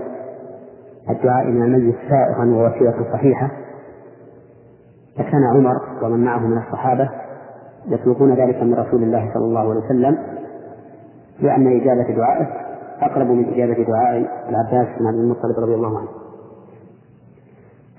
الدعاء 1.10 1.48
من 1.48 1.64
الميت 1.64 1.96
سائغا 2.10 2.46
ووسيلة 2.46 3.14
صحيحة 3.14 3.52
لكان 5.20 5.44
عمر 5.56 6.04
ومن 6.04 6.24
معه 6.24 6.48
من 6.48 6.58
الصحابة 6.58 7.10
يطلبون 7.88 8.34
ذلك 8.34 8.64
من 8.64 8.74
رسول 8.74 9.04
الله 9.04 9.32
صلى 9.34 9.46
الله 9.46 9.60
عليه 9.60 9.80
وسلم 9.86 10.18
لأن 11.40 11.82
إجابة 11.82 12.16
دعائه 12.16 12.63
أقرب 13.06 13.28
من 13.28 13.54
إجابة 13.54 13.84
دعاء 13.84 14.18
العباس 14.50 15.00
بن 15.00 15.08
عبد 15.08 15.18
المطلب 15.18 15.60
رضي 15.60 15.76
الله 15.76 16.00
عنه. 16.00 16.10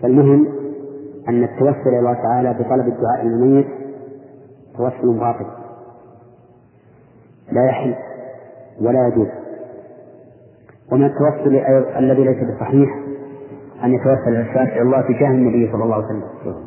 فالمهم 0.02 0.46
أن 1.28 1.44
التوسل 1.44 1.88
إلى 1.88 1.98
الله 1.98 2.14
تعالى 2.14 2.54
بطلب 2.54 2.88
الدعاء 2.88 3.24
للميت 3.24 3.66
توسل 4.76 5.18
باطل. 5.18 5.46
لا 7.52 7.64
يحل 7.64 7.94
ولا 8.80 9.08
يجوز. 9.08 9.28
ومن 10.92 11.04
التوسل 11.04 11.56
الذي 11.98 12.24
ليس 12.24 12.36
بصحيح 12.50 12.98
أن 13.84 13.94
يتوسل 13.94 14.28
الإنسان 14.28 14.66
إلى 14.66 14.82
الله 14.82 15.00
تجاه 15.00 15.28
النبي 15.28 15.72
صلى 15.72 15.84
الله 15.84 15.94
عليه 15.94 16.04
وسلم. 16.04 16.64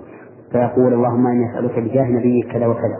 فيقول 0.52 0.93
اللهم 0.93 1.28
إني 1.28 1.52
أسألك 1.52 1.80
بجاه 1.80 2.04
نبيك 2.04 2.52
كذا 2.52 2.67
وكذا. 2.67 2.97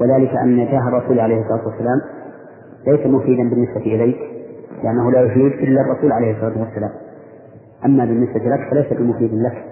وذلك 0.00 0.30
أن 0.36 0.56
جاه 0.56 0.88
الرسول 0.88 1.20
عليه 1.20 1.40
الصلاة 1.40 1.66
والسلام 1.66 2.00
ليس 2.86 3.06
مفيدا 3.06 3.50
بالنسبة 3.50 3.80
إليك 3.80 4.18
لأنه 4.84 5.10
لا 5.10 5.20
يفيد 5.20 5.52
إلا 5.52 5.80
الرسول 5.80 6.12
عليه 6.12 6.32
الصلاة 6.32 6.60
والسلام. 6.60 6.90
أما 7.84 8.04
بالنسبة 8.04 8.40
لك 8.40 8.70
فليس 8.70 8.92
بمفيد 8.92 9.34
لك 9.34 9.64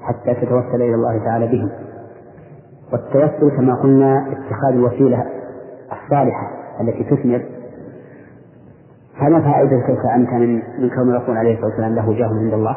حتى 0.00 0.34
تتوسل 0.34 0.82
إلى 0.82 0.94
الله 0.94 1.24
تعالى 1.24 1.46
به 1.46 1.70
والتوسل 2.92 3.56
كما 3.56 3.74
قلنا 3.74 4.28
اتخاذ 4.32 4.72
الوسيلة 4.74 5.24
الصالحة 5.92 6.50
التي 6.80 7.04
تثمر. 7.04 7.42
فما 9.20 9.40
فائدتك 9.40 10.06
أنت 10.16 10.30
من 10.30 10.54
من 10.54 10.90
كون 10.90 11.10
الرسول 11.16 11.36
عليه 11.36 11.54
الصلاة 11.54 11.66
والسلام 11.70 11.94
له 11.94 12.18
جاه 12.18 12.28
عند 12.28 12.52
الله؟ 12.52 12.76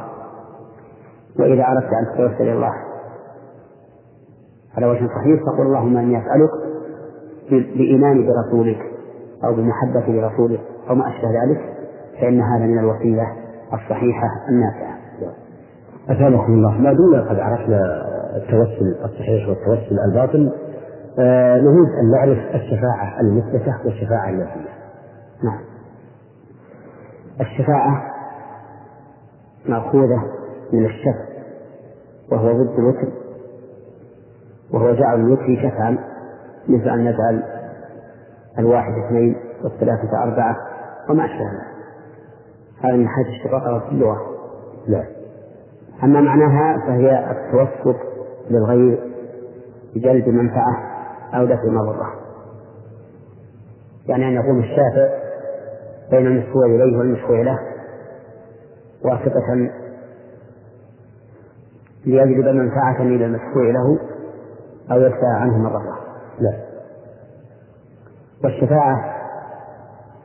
وإذا 1.39 1.63
أردت 1.67 1.93
أن 1.93 2.06
تتوسل 2.13 2.43
إلى 2.43 2.54
الله. 2.54 2.74
على 4.78 4.86
وجه 4.86 5.08
صحيح 5.08 5.41
فقل 5.46 5.62
اللهم 5.62 5.98
إني 5.98 6.17
أسألك 6.17 6.50
بإيماني 7.52 8.28
برسولك 8.28 8.96
أو 9.43 9.56
بمحبة 9.56 10.08
لرسولك 10.08 10.60
أو 10.89 10.95
ما 10.95 11.08
أشبه 11.08 11.28
ذلك 11.30 11.73
فإن 12.21 12.41
هذا 12.41 12.65
من 12.65 12.80
الوسيلة 12.80 13.23
الصحيحة 13.73 14.28
النافعة. 14.50 14.97
أثابكم 16.10 16.54
الله 16.54 16.71
ما 16.71 16.93
دمنا 16.93 17.30
قد 17.30 17.39
عرفنا 17.39 17.82
التوسل 18.36 18.95
الصحيح 19.06 19.50
والتوسل 19.50 20.00
الباطل 20.10 20.52
آه 21.19 21.58
نريد 21.58 21.89
أن 22.02 22.12
نعرف 22.12 22.56
الشفاعة 22.56 23.21
المثبتة 23.21 23.76
والشفاعة 23.86 24.30
النافية. 24.30 24.69
نعم. 25.43 25.60
الشفاعة 27.41 28.04
مأخوذة 29.69 30.23
من 30.73 30.86
الشفع 30.86 31.26
وهو 32.32 32.52
ضد 32.63 32.80
الوتر 32.80 33.08
وهو 34.73 34.93
جعل 34.93 35.19
الوتر 35.19 35.56
شفعا 35.56 35.97
مثل 36.69 36.89
أن 36.89 37.00
نجعل 37.00 37.43
الواحد 38.60 38.91
اثنين 39.06 39.36
والثلاثة 39.63 40.24
أربعة 40.24 40.56
وما 41.10 41.26
أشبه 41.26 41.43
ذلك 41.46 41.78
هذا 42.84 42.96
من 42.96 43.08
حيث 43.08 43.28
اشتقاقها 43.28 43.80
في 43.80 43.91
اللغة. 43.91 44.22
لا. 44.88 45.04
أما 46.04 46.22
معناها 46.22 46.78
فهي 46.88 47.32
التوسط 47.32 47.96
للغير 48.50 49.00
بجلب 49.96 50.28
منفعة 50.28 50.78
أو 51.34 51.46
دفع 51.46 51.65
مضرة. 51.65 52.13
يعني 54.08 54.28
أن 54.28 54.34
يقوم 54.34 54.60
الشافع 54.60 55.10
بين 56.12 56.28
المشفوع 56.28 56.65
إليه 56.65 56.98
والمشفوع 56.98 57.41
له 57.41 57.60
واسطة 59.06 59.70
ليجلب 62.06 62.48
منفعة 62.48 63.02
إلى 63.02 63.26
المشفوع 63.26 63.63
له 63.63 64.00
أو 64.91 65.02
يدفع 65.02 65.28
عنه 65.28 65.58
مضرة. 65.58 65.98
لا. 66.39 66.66
والشفاعة 68.43 69.15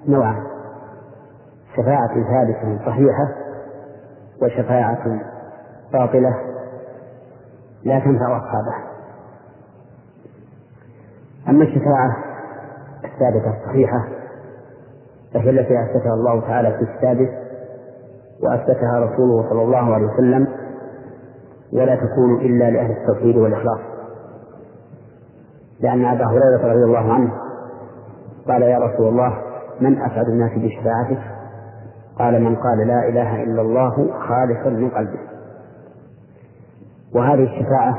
نوعان. 0.08 0.42
شفاعة 1.76 2.08
ثابتة 2.08 2.86
صحيحة 2.86 3.28
وشفاعة 4.42 5.20
باطلة 5.92 6.34
لا 7.84 7.98
تنفع 7.98 8.36
أصحابها 8.36 8.84
أما 11.48 11.64
الشفاعة 11.64 12.16
الثابتة 13.04 13.60
الصحيحة 13.60 14.08
فهي 15.34 15.50
التي 15.50 15.82
أثبتها 15.82 16.14
الله 16.14 16.40
تعالى 16.40 16.70
في 16.72 16.82
السادس 16.94 17.28
وأثبتها 18.42 19.00
رسوله 19.00 19.48
صلى 19.50 19.62
الله 19.62 19.94
عليه 19.94 20.06
وسلم 20.06 20.48
ولا 21.72 21.96
تكون 21.96 22.40
إلا 22.40 22.70
لأهل 22.70 22.90
التوحيد 22.90 23.36
والإخلاص. 23.36 23.80
لأن 25.80 26.04
أبا 26.04 26.24
هريرة 26.26 26.72
رضي 26.72 26.84
الله 26.84 27.12
عنه 27.12 27.41
قال 28.48 28.62
يا 28.62 28.78
رسول 28.78 29.08
الله 29.08 29.38
من 29.80 30.02
أسعد 30.02 30.28
الناس 30.28 30.50
بشفاعتك 30.56 31.22
قال 32.18 32.42
من 32.42 32.56
قال 32.56 32.86
لا 32.86 33.08
إله 33.08 33.42
إلا 33.42 33.62
الله 33.62 33.90
خالصا 34.28 34.70
من 34.70 34.90
قلبه. 34.90 35.18
وهذه 37.14 37.42
الشفاعة 37.44 37.94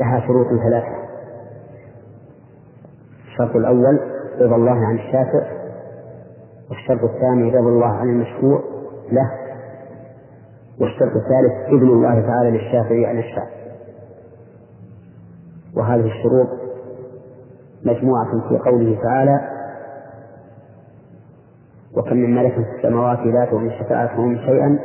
لها 0.00 0.20
شروط 0.26 0.46
ثلاثة. 0.46 1.02
الشرط 3.26 3.56
الأول 3.56 4.00
رضا 4.40 4.56
الله 4.56 4.86
عن 4.86 4.94
الشافع. 4.94 5.46
والشرط 6.70 7.10
الثاني 7.10 7.50
رضا 7.50 7.68
الله 7.68 7.92
عن 7.96 8.08
المشفوع 8.08 8.62
له. 9.12 9.30
والشرط 10.80 11.12
الثالث 11.16 11.68
إذن 11.68 11.88
الله 11.88 12.20
تعالى 12.20 12.50
للشافع 12.50 13.10
أن 13.10 13.18
يشفع. 13.18 13.46
وهذه 15.76 16.06
الشروط 16.06 16.61
مجموعة 17.84 18.48
في 18.48 18.58
قوله 18.58 18.98
تعالى 19.02 19.40
وكم 21.96 22.16
من 22.16 22.34
ملك 22.34 22.52
في 22.52 22.76
السماوات 22.76 23.18
لا 23.18 23.44
تغني 23.44 23.78
شفاعتهم 23.78 24.36
شيئا 24.36 24.78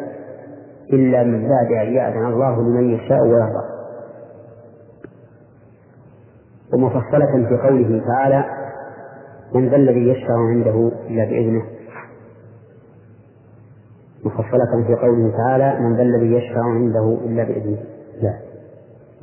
إلا 0.93 1.23
من 1.23 1.49
بعد 1.49 1.87
أن 1.87 1.93
يأذن 1.93 2.25
الله 2.25 2.61
لمن 2.61 2.89
يشاء 2.89 3.21
ويرضى. 3.21 3.77
ومفصلة 6.73 7.47
في 7.49 7.57
قوله 7.67 8.01
تعالى 8.07 8.45
من 9.55 9.69
ذا 9.69 9.75
الذي 9.75 10.09
يشفع 10.09 10.33
عنده 10.33 10.91
إلا 11.07 11.25
بإذنه. 11.25 11.63
مفصلة 14.25 14.83
في 14.87 14.95
قوله 14.95 15.31
تعالى 15.37 15.79
من 15.79 15.95
ذا 15.95 16.01
الذي 16.01 16.33
يشفع 16.33 16.63
عنده 16.63 17.17
إلا 17.25 17.43
بإذنه. 17.43 17.83
لا. 18.21 18.39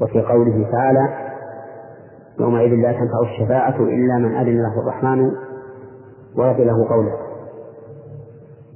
وفي 0.01 0.21
قوله 0.21 0.71
تعالى 0.73 1.24
يومئذ 2.41 2.71
لا 2.71 2.93
تنفع 2.93 3.21
الشفاعة 3.23 3.77
إلا 3.77 4.19
من 4.19 4.37
أذن 4.37 4.63
له 4.63 4.81
الرحمن 4.81 5.33
ورضي 6.37 6.65
له 6.65 6.89
قوله 6.89 7.13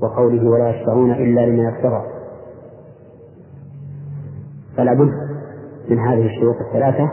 وقوله 0.02 0.50
ولا 0.50 0.70
يشفعون 0.70 1.12
إلا 1.12 1.46
لمن 1.46 1.66
ارتضى 1.66 2.02
فلا 4.76 4.94
بد 4.94 5.12
من 5.88 5.98
هذه 5.98 6.26
الشروط 6.26 6.56
الثلاثة 6.60 7.10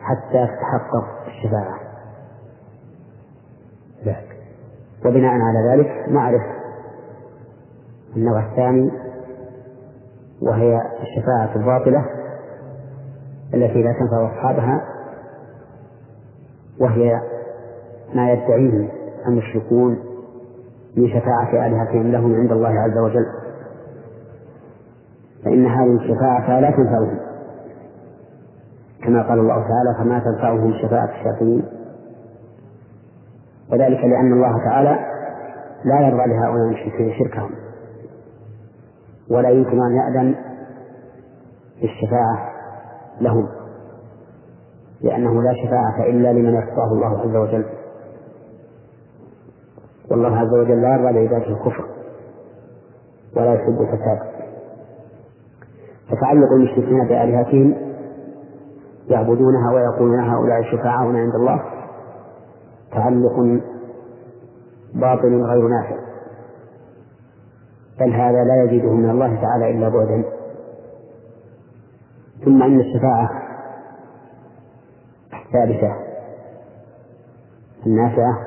حتى 0.00 0.46
تتحقق 0.46 1.26
الشفاعة. 1.26 1.88
وبناء 5.06 5.32
على 5.32 5.58
ذلك 5.72 6.08
نعرف 6.08 6.42
النوع 8.16 8.46
الثاني 8.46 8.90
وهي 10.42 10.80
الشفاعة 11.02 11.56
الباطلة 11.56 12.04
التي 13.54 13.82
لا 13.82 13.92
تنفع 13.92 14.32
أصحابها 14.32 14.87
وهي 16.80 17.20
ما 18.14 18.32
يدعيه 18.32 18.88
المشركون 19.28 19.98
من 20.96 21.08
شفاعة 21.08 21.66
آلهتهم 21.66 22.12
لهم 22.12 22.34
عند 22.34 22.52
الله 22.52 22.68
عز 22.68 22.98
وجل. 22.98 23.26
فإن 25.44 25.66
هذه 25.66 25.96
الشفاعة 25.96 26.60
لا 26.60 26.70
تنفعهم. 26.70 27.18
كما 29.04 29.22
قال 29.22 29.38
الله 29.38 29.54
تعالى 29.54 29.94
فما 29.98 30.18
تنفعهم 30.18 30.72
شفاعة 30.82 31.08
الشافعين 31.18 31.64
وذلك 33.72 33.98
لأن 34.04 34.32
الله 34.32 34.64
تعالى 34.64 34.98
لا 35.84 36.00
يرضى 36.00 36.26
لهؤلاء 36.26 36.66
المشركين 36.66 37.12
شركهم. 37.18 37.50
ولا 39.30 39.48
يمكن 39.48 39.82
أن 39.82 39.96
يأذن 39.96 40.34
بالشفاعة 41.80 42.52
لهم. 43.20 43.48
لأنه 45.00 45.42
لا 45.42 45.54
شفاعة 45.64 46.10
إلا 46.10 46.32
لمن 46.32 46.54
يرضاه 46.54 46.92
الله 46.92 47.20
عز 47.20 47.36
وجل. 47.36 47.64
والله 50.10 50.36
عز 50.36 50.52
وجل 50.52 50.82
لا 50.82 50.88
يرضى 50.88 51.12
لعباده 51.12 51.46
الكفر 51.46 51.84
ولا 53.36 53.54
يحب 53.54 53.80
الفساد. 53.80 54.18
فتعلق 56.10 56.52
المشركين 56.52 57.04
بآلهتهم 57.04 57.74
يعبدونها 59.08 59.74
ويقولون 59.74 60.20
هؤلاء 60.20 60.62
شفعاؤنا 60.62 61.18
عند 61.18 61.34
الله 61.34 61.62
تعلق 62.90 63.60
باطل 64.94 65.42
غير 65.42 65.68
نافع. 65.68 65.96
بل 68.00 68.12
هذا 68.12 68.44
لا 68.44 68.64
يزيده 68.64 68.92
من 68.92 69.10
الله 69.10 69.40
تعالى 69.40 69.70
إلا 69.70 69.88
بعدا. 69.88 70.24
ثم 72.44 72.62
إن 72.62 72.80
الشفاعة 72.80 73.47
الثالثة 75.48 75.96
النافعة 77.86 78.38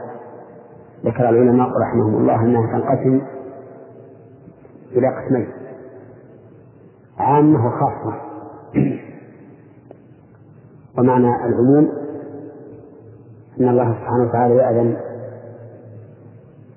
ذكر 1.06 1.30
العلماء 1.30 1.68
رحمهم 1.82 2.18
الله 2.18 2.42
أنها 2.42 2.72
تنقسم 2.72 3.22
إلى 4.92 5.08
قسمين. 5.08 5.48
عامة 7.18 7.68
وخاصة. 7.68 8.22
ومعنى 10.98 11.46
العموم 11.46 11.92
أن 13.60 13.70
الله 13.70 13.94
سبحانه 13.94 14.24
وتعالى 14.24 14.56
يأذن 14.56 14.98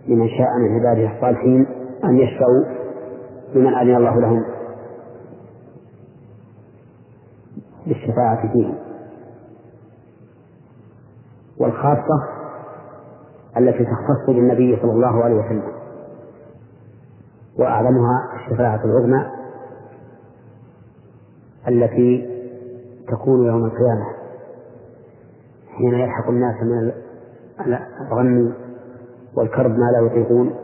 لمن 0.09 0.29
شاء 0.29 0.59
من 0.59 0.81
عباده 0.81 1.17
الصالحين 1.17 1.67
أن 2.05 2.19
يشفعوا 2.19 2.65
لمن 3.55 3.75
أذن 3.75 3.97
الله 3.97 4.21
لهم 4.21 4.45
بالشفاعة 7.87 8.53
فيهم. 8.53 8.75
والخاصة 11.61 12.23
التي 13.57 13.85
تختص 13.85 14.27
بالنبي 14.27 14.79
صلى 14.83 14.93
الله 14.93 15.25
عليه 15.25 15.35
وسلم 15.35 15.73
وأعظمها 17.59 18.29
الشفاعة 18.37 18.81
العظمى 18.85 19.27
التي 21.69 22.31
تكون 23.09 23.47
يوم 23.47 23.65
القيامة. 23.65 24.07
حين 25.77 25.95
يلحق 25.95 26.29
الناس 26.29 26.55
من 26.63 26.93
الغم 28.13 28.53
والكرب 29.37 29.71
ما 29.71 29.91
لا 29.93 30.07
يطيقون 30.07 30.55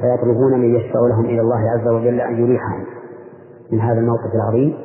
فيطلبون 0.00 0.58
من 0.58 0.74
يشفع 0.76 1.00
لهم 1.00 1.24
إلى 1.24 1.40
الله 1.40 1.70
عز 1.70 1.88
وجل 1.88 2.20
أن 2.20 2.38
يريحهم 2.44 2.86
من 3.72 3.80
هذا 3.80 4.00
الموقف 4.00 4.34
العظيم 4.34 4.78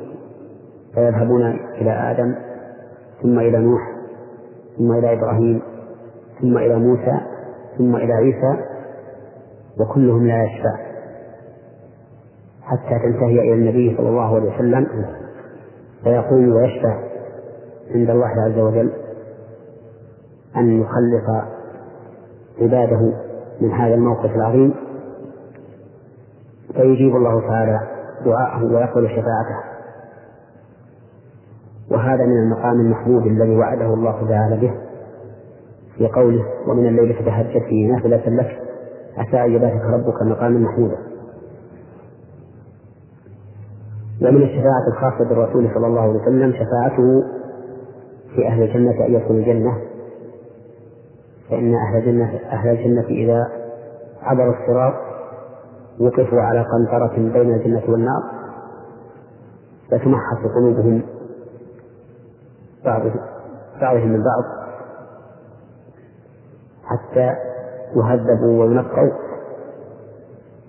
فيذهبون 0.94 1.42
إلى 1.52 1.90
آدم 1.90 2.34
ثم 3.22 3.38
إلى 3.38 3.58
نوح 3.58 3.93
ثم 4.78 4.92
إلى 4.92 5.12
إبراهيم 5.12 5.62
ثم 6.40 6.58
إلى 6.58 6.76
موسى 6.78 7.20
ثم 7.78 7.96
إلى 7.96 8.12
عيسى 8.12 8.64
وكلهم 9.80 10.26
لا 10.26 10.44
يشفع 10.44 10.76
حتى 12.62 12.98
تنتهي 12.98 13.40
إلى 13.40 13.54
النبي 13.54 13.96
صلى 13.96 14.08
الله 14.08 14.34
عليه 14.36 14.54
وسلم 14.54 14.86
فيقوم 16.04 16.48
ويشفع 16.48 16.98
عند 17.94 18.10
الله 18.10 18.26
عز 18.26 18.58
وجل 18.58 18.92
أن 20.56 20.80
يخلص 20.80 21.44
عباده 22.60 23.12
من 23.60 23.72
هذا 23.72 23.94
الموقف 23.94 24.36
العظيم 24.36 24.74
فيجيب 26.74 27.16
الله 27.16 27.40
تعالى 27.48 27.80
دعاءه 28.24 28.64
ويقبل 28.64 29.08
شفاعته. 29.08 29.73
وهذا 31.94 32.26
من 32.26 32.38
المقام 32.42 32.80
المحمود 32.80 33.26
الذي 33.26 33.56
وعده 33.56 33.94
الله 33.94 34.28
تعالى 34.28 34.56
به 34.56 34.74
في 35.98 36.06
قوله 36.08 36.44
ومن 36.68 36.86
الليل 36.86 37.14
فتهجد 37.14 37.62
فيه 37.62 37.92
نافلة 37.92 38.28
لك 38.28 38.58
عسى 39.16 39.44
أن 39.44 39.52
يبارك 39.52 39.82
ربك 39.82 40.22
مقاما 40.22 40.58
محمودا. 40.58 40.96
ومن 44.22 44.42
الشفاعة 44.42 44.86
الخاصة 44.88 45.28
بالرسول 45.28 45.70
صلى 45.74 45.86
الله 45.86 46.00
عليه 46.00 46.20
وسلم 46.20 46.52
شفاعته 46.52 47.22
في 48.34 48.46
أهل 48.48 48.62
الجنة 48.62 49.06
أن 49.06 49.14
يدخلوا 49.14 49.38
الجنة. 49.38 49.78
فإن 51.50 51.74
أهل 51.74 51.96
الجنة 51.98 52.40
أهل 52.52 52.68
الجنة 52.68 53.04
إذا 53.04 53.46
عبروا 54.22 54.54
الصراط 54.54 54.94
وقفوا 56.00 56.40
على 56.40 56.64
قنطرة 56.72 57.16
بين 57.16 57.54
الجنة 57.54 57.82
والنار 57.88 58.22
فتمحص 59.90 60.38
قلوبهم 60.56 61.02
بعضهم 63.80 64.08
من 64.08 64.24
بعض. 64.24 64.44
حتى 66.84 67.34
يهذبوا 67.96 68.64
وينقوا 68.64 69.10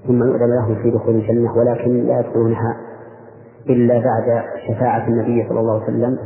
ثم 0.08 0.24
يؤذن 0.24 0.56
لهم 0.56 0.76
في 0.76 0.92
دخول 0.92 1.16
الجنة 1.16 1.58
ولكن 1.58 2.06
لا 2.08 2.20
يدخلونها 2.20 2.78
إلا 3.70 3.94
بعد 4.00 4.44
شفاعة 4.68 5.08
النبي 5.08 5.50
صلى 5.50 5.60
الله 5.60 5.74
عليه 5.74 5.84
وسلم 5.84 6.18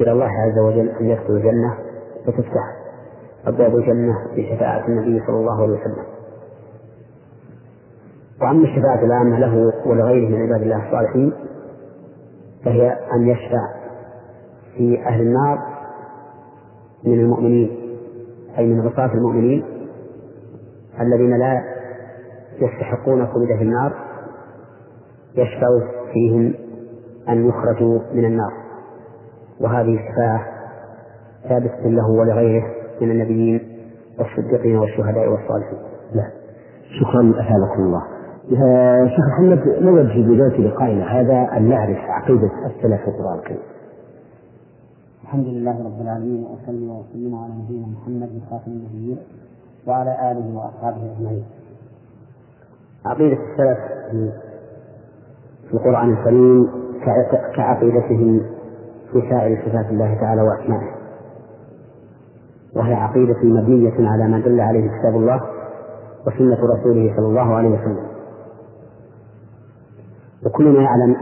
إلى 0.00 0.12
الله 0.12 0.28
عز 0.28 0.58
وجل 0.58 0.88
أن 0.88 1.06
يدخلوا 1.06 1.38
الجنة 1.38 1.78
فتفتح 2.26 2.76
أبواب 3.46 3.76
الجنة 3.76 4.14
بشفاعة 4.36 4.86
النبي 4.88 5.22
صلى 5.26 5.36
الله 5.36 5.62
عليه 5.62 5.72
وسلم. 5.80 6.04
وأما 8.42 8.64
الشفاعة 8.64 9.04
العامة 9.04 9.38
له 9.38 9.72
ولغيره 9.86 10.28
من 10.28 10.42
عباد 10.42 10.62
الله 10.62 10.86
الصالحين 10.86 11.32
فهي 12.64 12.96
أن 13.14 13.28
يشفع 13.28 13.81
في 14.76 15.02
أهل 15.06 15.20
النار 15.20 15.58
من 17.04 17.20
المؤمنين 17.20 17.70
أي 18.58 18.66
من 18.66 18.88
عصاة 18.88 19.14
المؤمنين 19.14 19.64
الذين 21.00 21.38
لا 21.38 21.62
يستحقون 22.60 23.26
خلود 23.26 23.46
في 23.46 23.62
النار 23.62 23.92
يشفع 25.34 25.68
فيهم 26.12 26.54
أن 27.28 27.48
يخرجوا 27.48 27.98
من 28.14 28.24
النار 28.24 28.52
وهذه 29.60 29.94
الشفاعة 29.94 30.46
ثابتة 31.48 31.88
له 31.88 32.10
ولغيره 32.10 32.64
من 33.00 33.10
النبيين 33.10 33.60
والصديقين 34.18 34.78
والشهداء 34.78 35.28
والصالحين. 35.28 35.78
نعم. 36.14 36.30
شكرا 37.00 37.30
أثابكم 37.30 37.82
الله. 37.82 38.02
شيخ 39.08 39.26
محمد 39.32 39.82
نود 39.82 40.06
في 40.06 40.22
بداية 40.22 40.68
لقائنا 40.68 41.20
هذا 41.20 41.56
أن 41.56 41.68
نعرف 41.68 41.98
عقيدة 41.98 42.50
السلف 42.66 43.08
القرآن 43.08 43.38
الكريم. 43.38 43.71
الحمد 45.22 45.46
لله 45.46 45.84
رب 45.84 46.00
العالمين 46.00 46.44
وصلي 46.44 46.88
وسلم 46.88 47.34
على 47.34 47.52
نبينا 47.54 47.86
محمد 47.86 48.30
خاتم 48.50 48.70
النبيين 48.72 49.18
وعلى 49.86 50.30
آله 50.32 50.56
وأصحابه 50.56 51.12
أجمعين. 51.16 51.44
عقيدة 53.06 53.38
السلف 53.42 53.78
في 55.68 55.74
القرآن 55.74 56.10
الكريم 56.12 56.68
كعقيدتهم 57.56 58.40
في 59.12 59.20
سائر 59.30 59.62
صفات 59.66 59.86
الله 59.90 60.14
تعالى 60.20 60.42
وأسمائه 60.42 60.92
وهي 62.76 62.94
عقيدة 62.94 63.36
مبنية 63.44 64.08
على 64.10 64.28
ما 64.28 64.38
دل 64.40 64.60
عليه 64.60 64.88
كتاب 64.98 65.16
الله 65.16 65.40
وسنة 66.26 66.58
رسوله 66.74 67.16
صلى 67.16 67.26
الله 67.26 67.54
عليه 67.54 67.68
وسلم 67.68 68.06
وكلنا 70.46 70.82
يعلم 70.82 71.16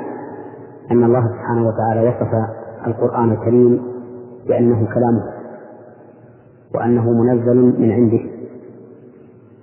أن 0.90 1.04
الله 1.04 1.20
سبحانه 1.28 1.68
وتعالى 1.68 2.08
وصف 2.08 2.59
القرآن 2.86 3.32
الكريم 3.32 3.82
بأنه 4.48 4.88
كلامه 4.94 5.24
وأنه 6.74 7.10
منزل 7.10 7.56
من 7.56 7.92
عنده. 7.92 8.20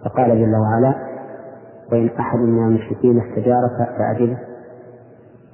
فقال 0.06 0.30
جل 0.30 0.56
وعلا 0.56 0.96
وإن 1.92 2.10
أحد 2.20 2.40
من 2.40 2.64
المشركين 2.68 3.20
استجارك 3.22 3.90
فأجبه 3.98 4.38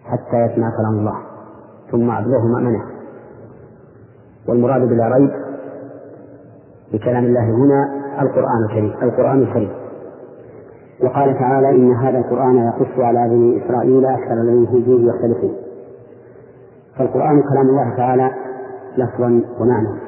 حتى 0.03 0.37
يسمع 0.37 0.69
كلام 0.77 0.99
الله 0.99 1.15
ثم 1.91 2.09
أبلغه 2.11 2.47
مأمنه 2.47 2.83
والمراد 4.47 4.81
بلا 4.81 5.07
ريب 5.07 5.31
بكلام 6.93 7.25
الله 7.25 7.43
هنا 7.43 8.03
القرآن 8.21 8.63
الكريم 8.69 8.93
القرآن 9.03 9.41
الكريم. 9.41 9.71
وقال 11.03 11.33
تعالى 11.39 11.69
إن 11.69 11.91
هذا 11.93 12.17
القرآن 12.17 12.55
يقص 12.57 12.99
على 12.99 13.29
بني 13.29 13.65
إسرائيل 13.65 14.05
أكثر 14.05 14.33
الذين 14.33 14.65
هم 14.65 14.83
فيه 14.83 15.09
يختلفون 15.09 15.53
فالقرآن 16.97 17.41
كلام 17.41 17.69
الله 17.69 17.95
تعالى 17.97 18.31
لفظا 18.97 19.41
ومعنى. 19.59 19.99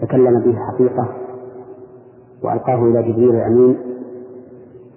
تكلم 0.00 0.40
به 0.40 0.56
حقيقة 0.58 1.08
وألقاه 2.44 2.84
إلى 2.84 3.02
جبريل 3.02 3.34
الأمين 3.34 3.76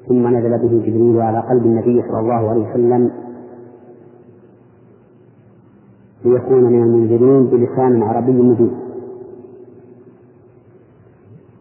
ثم 0.08 0.28
نزل 0.28 0.58
به 0.58 0.84
جبريل 0.88 1.22
على 1.22 1.40
قلب 1.40 1.66
النبي 1.66 2.02
صلى 2.02 2.20
الله 2.20 2.50
عليه 2.50 2.70
وسلم 2.70 3.12
ليكون 6.26 6.64
من 6.64 6.84
المنذرين 6.84 7.46
بلسان 7.48 8.04
عربي 8.04 8.32
مبين. 8.32 8.80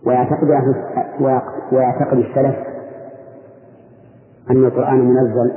ويعتقد 0.07 0.49
ويعتقد 1.73 2.19
السلف 2.19 2.57
أن 4.51 4.65
القرآن 4.65 4.99
منزل 4.99 5.53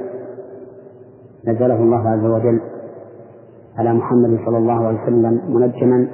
نزله 1.47 1.75
الله 1.75 2.09
عز 2.09 2.25
وجل 2.25 2.61
على 3.77 3.93
محمد 3.93 4.39
صلى 4.45 4.57
الله 4.57 4.87
عليه 4.87 5.03
وسلم 5.03 5.41
منجما 5.49 6.07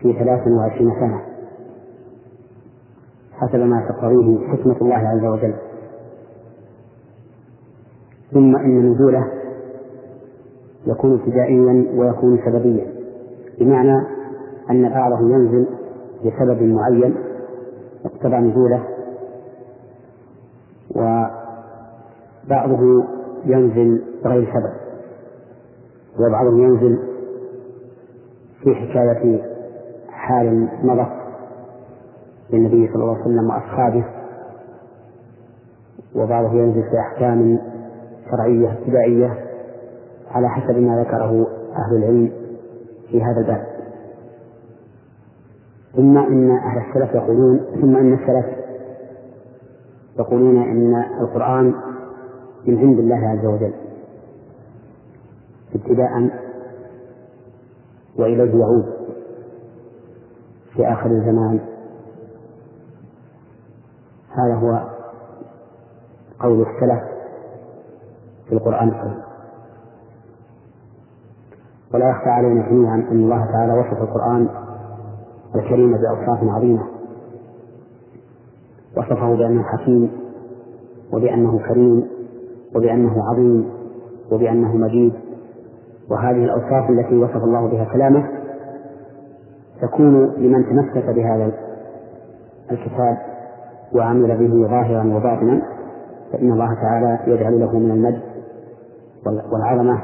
في 0.00 0.12
ثلاث 0.12 0.48
وعشرين 0.48 0.90
سنة. 1.00 1.20
حسب 3.32 3.58
ما 3.58 3.88
تقتضيه 3.88 4.48
حكمة 4.48 4.76
الله 4.82 4.96
عز 4.96 5.24
وجل. 5.24 5.54
ثم 8.32 8.56
إن 8.56 8.92
نزوله 8.92 9.32
يكون 10.86 11.12
ابتدائيا 11.20 11.86
ويكون 11.94 12.38
سببيا. 12.46 12.86
بمعنى 13.58 14.06
أن 14.70 14.88
بعضه 14.88 15.20
ينزل 15.20 15.66
لسبب 16.24 16.62
معين 16.62 17.14
اقتضى 18.04 18.36
نزوله 18.36 18.84
وبعضه 22.46 23.04
ينزل 23.44 24.02
بغير 24.24 24.44
سبب. 24.44 24.89
وبعضه 26.18 26.58
ينزل 26.58 26.98
في 28.62 28.74
حكاية 28.74 29.42
حال 30.08 30.68
مضت 30.82 31.12
للنبي 32.50 32.88
صلى 32.92 33.02
الله 33.02 33.14
عليه 33.14 33.24
وسلم 33.24 33.50
وأصحابه 33.50 34.04
وبعضه 36.14 36.52
ينزل 36.52 36.82
في 36.82 36.98
أحكام 36.98 37.58
شرعية 38.30 38.72
ابتدائية 38.72 39.44
على 40.30 40.48
حسب 40.48 40.78
ما 40.78 41.00
ذكره 41.00 41.46
أهل 41.76 41.96
العلم 41.96 42.32
في 43.10 43.22
هذا 43.22 43.40
الباب. 43.40 43.66
ثم 45.96 46.18
إن 46.18 46.50
أهل 46.50 46.78
السلف 46.88 47.14
يقولون 47.14 47.60
ثم 47.80 47.96
إن 47.96 48.12
السلف 48.14 48.46
يقولون 50.18 50.56
إن 50.62 51.04
القرآن 51.20 51.74
من 52.66 52.78
عند 52.78 52.98
الله 52.98 53.16
عز 53.28 53.46
وجل. 53.46 53.72
ابتداء 55.74 56.30
وإليه 58.16 58.60
يعود 58.60 58.84
في 60.74 60.92
آخر 60.92 61.10
الزمان. 61.10 61.60
هذا 64.30 64.54
هو 64.54 64.88
قول 66.40 66.60
السلف 66.60 67.02
في 68.48 68.52
القرآن 68.52 68.88
الكريم. 68.88 69.22
ولا 71.94 72.10
يخفى 72.10 72.28
علينا 72.28 72.68
جميعا 72.68 72.94
أن 72.94 73.22
الله 73.24 73.44
تعالى 73.52 73.72
وصف 73.72 74.02
القرآن 74.02 74.48
الكريم 75.54 75.92
بأوصاف 75.92 76.44
عظيمة. 76.44 76.86
وصفه 78.96 79.36
بأنه 79.36 79.62
حكيم 79.62 80.10
وبأنه 81.12 81.58
كريم 81.68 82.08
وبأنه 82.74 83.24
عظيم 83.30 83.70
وبأنه 84.32 84.76
مجيد. 84.76 85.29
وهذه 86.10 86.44
الأوصاف 86.44 86.90
التي 86.90 87.16
وصف 87.16 87.44
الله 87.44 87.68
بها 87.68 87.84
كلامه 87.84 88.28
تكون 89.82 90.24
لمن 90.24 90.64
تمسك 90.64 91.06
بهذا 91.06 91.52
الكتاب 92.70 93.18
وعمل 93.94 94.38
به 94.38 94.68
ظاهرا 94.68 95.16
وباطنا 95.16 95.62
فإن 96.32 96.52
الله 96.52 96.74
تعالى 96.74 97.18
يجعل 97.26 97.60
له 97.60 97.78
من 97.78 97.90
المجد 97.90 98.22
والعظمة 99.26 100.02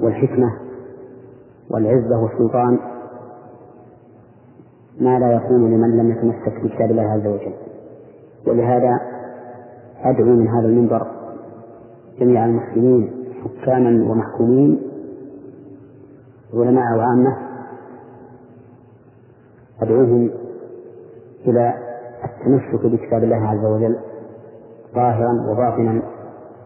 والحكمة 0.00 0.52
والعزة 1.70 2.22
والسلطان 2.22 2.78
ما 5.00 5.18
لا 5.18 5.32
يكون 5.32 5.70
لمن 5.70 5.96
لم 5.96 6.10
يتمسك 6.10 6.64
بكتاب 6.64 6.90
الله 6.90 7.02
عز 7.02 7.26
وجل. 7.26 7.54
ولهذا 8.46 9.00
أدعو 10.04 10.26
من 10.26 10.48
هذا 10.48 10.66
المنبر 10.66 11.06
جميع 12.20 12.44
المسلمين 12.44 13.23
حكاما 13.44 14.10
ومحكومين 14.10 14.82
علماء 16.54 16.96
وعامة 16.98 17.36
أدعوهم 19.82 20.30
إلى 21.46 21.74
التمسك 22.24 22.86
بكتاب 22.86 23.24
الله 23.24 23.48
عز 23.48 23.64
وجل 23.64 23.96
ظاهرا 24.94 25.46
وباطنا 25.50 26.02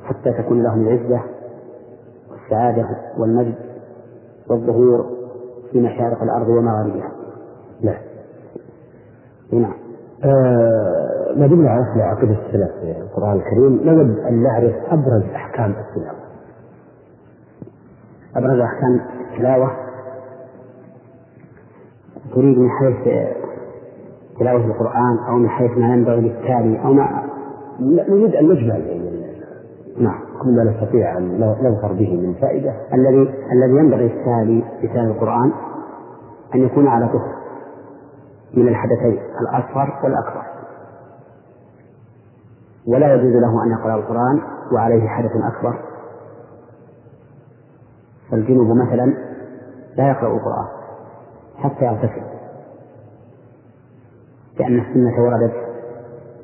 حتى 0.05 0.33
تكون 0.33 0.63
لهم 0.63 0.87
العزة 0.89 1.21
والسعادة 2.31 2.89
والمجد 3.19 3.55
والظهور 4.51 5.07
في 5.73 5.81
مشارق 5.81 6.23
الأرض 6.23 6.49
ومغاربها. 6.49 7.11
نعم. 7.83 7.99
نعم. 9.53 9.75
ما 11.37 11.47
دمنا 11.47 11.71
عرفنا 11.71 12.05
عقيدة 12.05 12.33
السلف 12.33 12.71
في 12.81 13.01
القرآن 13.01 13.37
الكريم 13.37 13.81
نود 13.85 14.19
أن 14.19 14.43
نعرف 14.43 14.75
أبرز 14.91 15.23
أحكام 15.35 15.71
التلاوة. 15.71 16.28
أبرز 18.39 18.61
أحكام 18.61 19.01
التلاوة 19.33 19.71
تريد 22.35 22.59
من 22.59 22.71
حيث 22.71 23.29
تلاوة 24.39 24.65
القرآن 24.65 25.19
أو 25.29 25.37
من 25.37 25.49
حيث 25.49 25.71
ما 25.71 25.95
ينبغي 25.95 26.21
للتالي 26.21 26.85
أو 26.85 26.93
ما 26.93 27.23
نريد 27.81 28.35
أن 28.35 28.49
نجمل 28.49 28.69
يعني 28.87 29.09
نعم. 29.99 30.21
كل 30.43 30.57
ما 30.57 30.65
نستطيع 30.65 31.19
أن 31.19 31.41
نظفر 31.41 31.93
به 31.93 32.17
من 32.17 32.35
فائدة. 32.41 32.73
الذي 32.95 33.35
الذي 33.53 33.77
ينبغي 33.79 34.07
التالي 34.07 34.65
لتالي 34.83 35.11
القرآن 35.11 35.53
أن 36.55 36.61
يكون 36.61 36.89
على 36.89 37.09
طهر 37.09 37.35
من 38.55 38.69
الحدثين 38.69 39.19
الأصغر 39.41 40.01
والأكبر. 40.05 40.43
ولا 42.87 43.15
يجوز 43.15 43.33
له 43.33 43.65
أن 43.65 43.71
يقرأ 43.71 43.95
القرآن 43.95 44.41
وعليه 44.73 45.09
حدث 45.09 45.31
أكبر 45.53 45.88
فالجنوب 48.31 48.77
مثلا 48.77 49.15
لا 49.97 50.09
يقرأ 50.09 50.37
القرآن 50.37 50.67
حتى 51.57 51.85
يغتسل 51.85 52.23
لأن 54.61 54.79
السنة 54.79 55.23
وردت 55.23 55.55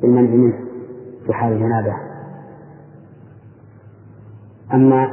بالمنع 0.02 0.30
منه 0.30 0.54
في 1.26 1.32
حال 1.32 1.52
الجنابة. 1.52 1.96
أما 4.74 5.10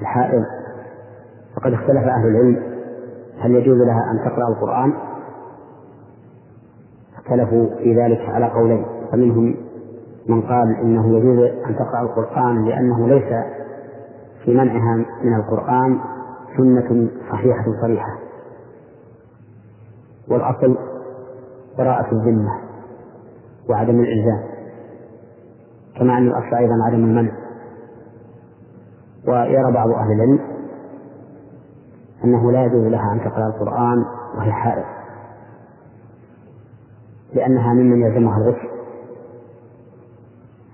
الحائض 0.00 0.44
فقد 1.56 1.72
اختلف 1.72 2.04
أهل 2.04 2.26
العلم 2.28 2.62
هل 3.38 3.54
يجوز 3.54 3.78
لها 3.78 4.10
أن 4.10 4.30
تقرأ 4.30 4.48
القرآن؟ 4.48 4.92
اختلفوا 7.18 7.66
في 7.78 7.94
ذلك 7.94 8.20
على 8.20 8.46
قولين 8.46 8.86
فمنهم 9.12 9.56
من 10.28 10.42
قال 10.42 10.76
إنه 10.76 11.18
يجوز 11.18 11.38
أن 11.38 11.76
تقرأ 11.76 12.02
القرآن 12.02 12.64
لأنه 12.64 13.08
ليس 13.08 13.44
في 14.44 14.54
منعها 14.54 14.96
من 15.24 15.34
القرآن 15.36 16.00
سنة 16.56 17.08
صحيحة 17.30 17.64
صريحة. 17.82 18.18
والأصل 20.28 20.78
براءة 21.78 22.12
الذمة 22.12 22.60
وعدم 23.70 24.00
الإلزام 24.00 24.44
كما 25.98 26.18
أن 26.18 26.26
الأصل 26.26 26.56
أيضا 26.56 26.74
عدم 26.86 27.04
المنع. 27.04 27.32
ويرى 29.28 29.72
بعض 29.72 29.90
أهل 29.90 30.12
العلم 30.12 30.38
أنه 32.24 32.52
لا 32.52 32.64
يجوز 32.64 32.84
لها 32.84 33.12
أن 33.12 33.20
تقرأ 33.20 33.46
القرآن 33.46 34.04
وهي 34.36 34.52
حائض 34.52 34.84
لأنها 37.34 37.72
ممن 37.74 38.02
يلزمها 38.02 38.38
الغسل 38.38 38.68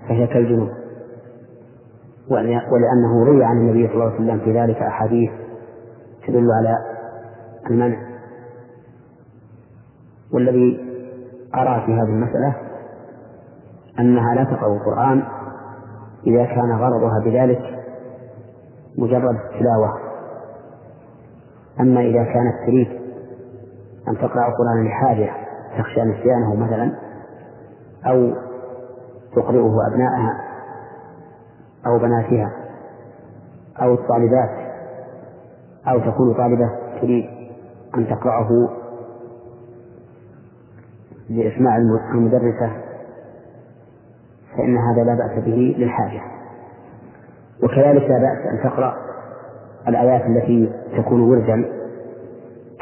فهي 0.09 0.27
كالجنوب 0.27 0.69
ولأنه 2.31 3.25
روي 3.25 3.45
عن 3.45 3.57
النبي 3.57 3.87
صلى 3.87 3.95
الله 3.95 4.05
عليه 4.05 4.15
وسلم 4.15 4.39
في 4.39 4.61
ذلك 4.61 4.77
أحاديث 4.77 5.31
تدل 6.27 6.49
على 6.53 6.79
المنع. 7.71 7.99
والذي 10.35 10.81
أرى 11.55 11.83
في 11.87 11.93
هذه 11.93 12.09
المسألة 12.09 12.55
أنها 13.99 14.35
لا 14.35 14.45
تقرأ 14.45 14.77
القرآن 14.77 15.23
إذا 16.27 16.45
كان 16.45 16.73
غرضها 16.73 17.21
بذلك 17.25 17.63
مجرد 18.99 19.35
التلاوة 19.35 19.99
أما 21.81 22.01
إذا 22.01 22.25
كانت 22.25 22.67
تريد 22.67 22.89
أن 24.09 24.15
تقرأ 24.19 24.49
القرآن 24.49 24.87
لحاجة 24.87 25.31
تخشى 25.79 26.01
نسيانه 26.01 26.55
مثلا 26.55 26.93
أو 28.07 28.33
تقرئه 29.37 29.77
أبنائها 29.93 30.44
أو 31.87 31.99
بناتها 31.99 32.53
أو 33.83 33.95
الطالبات 33.95 34.51
أو 35.89 35.99
تكون 35.99 36.35
طالبة 36.35 36.71
تريد 37.01 37.25
أن 37.97 38.07
تقرأه 38.07 38.69
لإسماع 41.31 41.77
المدرسة 42.15 42.71
فإن 44.57 44.77
هذا 44.77 45.05
لا 45.05 45.15
بأس 45.15 45.45
به 45.45 45.75
للحاجة. 45.79 46.21
وكذلك 47.63 48.11
لا 48.11 48.19
بأس 48.19 48.47
أن 48.53 48.71
تقرأ 48.71 48.95
الآيات 49.89 50.27
التي 50.27 50.73
تكون 50.97 51.21
وردا 51.21 51.65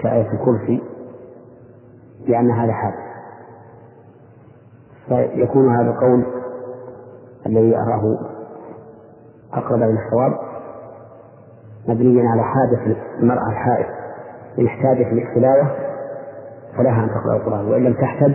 كآية 0.03 0.32
الكرسي 0.32 0.82
لأن 2.28 2.50
هذا 2.50 2.72
حاجة. 2.72 3.03
فيكون 5.09 5.76
هذا 5.76 5.90
القول 5.90 6.24
الذي 7.46 7.76
أراه 7.76 8.18
أقرب 9.55 9.82
إلى 9.82 9.98
الصواب 10.07 10.38
مبنيا 11.88 12.28
على 12.28 12.42
حاجة 12.42 12.96
المرأة 13.18 13.48
الحائض 13.50 13.86
إن 14.59 14.66
احتاجت 14.66 15.07
للتلاوة 15.12 15.70
فلها 16.76 17.05
أن 17.05 17.09
تقرأ 17.09 17.36
القرآن 17.36 17.66
وإن 17.70 17.84
لم 17.84 17.92
تحتج 17.94 18.34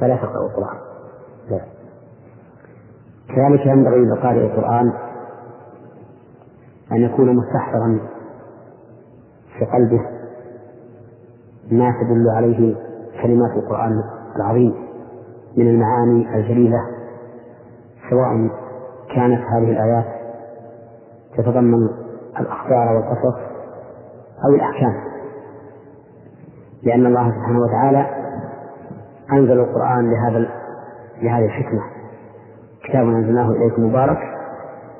فلا 0.00 0.16
تقرأ 0.16 0.46
القرآن 0.50 0.78
لا. 1.50 1.60
كذلك 3.28 3.66
ينبغي 3.66 4.04
لقارئ 4.04 4.40
القرآن 4.46 4.92
أن 6.92 6.96
يكون 6.96 7.36
مستحضرا 7.36 8.00
في 9.58 9.64
قلبه 9.64 10.00
ما 11.70 11.94
تدل 12.00 12.28
عليه 12.36 12.74
كلمات 13.22 13.50
القرآن 13.56 14.02
العظيم 14.36 14.74
من 15.56 15.68
المعاني 15.68 16.34
الجليلة 16.36 16.80
سواء 18.10 18.50
كانت 19.14 19.40
هذه 19.40 19.70
الآيات 19.70 20.04
تتضمن 21.36 21.88
الأخبار 22.40 22.96
والقصص 22.96 23.38
أو 24.44 24.54
الأحكام. 24.54 24.94
لأن 26.82 27.06
الله 27.06 27.30
سبحانه 27.30 27.60
وتعالى 27.60 28.06
أنزل 29.32 29.60
القرآن 29.60 30.10
لهذا 30.10 30.48
لهذه 31.22 31.44
الحكمة. 31.44 31.80
كتاب 32.84 33.06
أنزلناه 33.06 33.50
إليكم 33.50 33.84
مبارك 33.84 34.18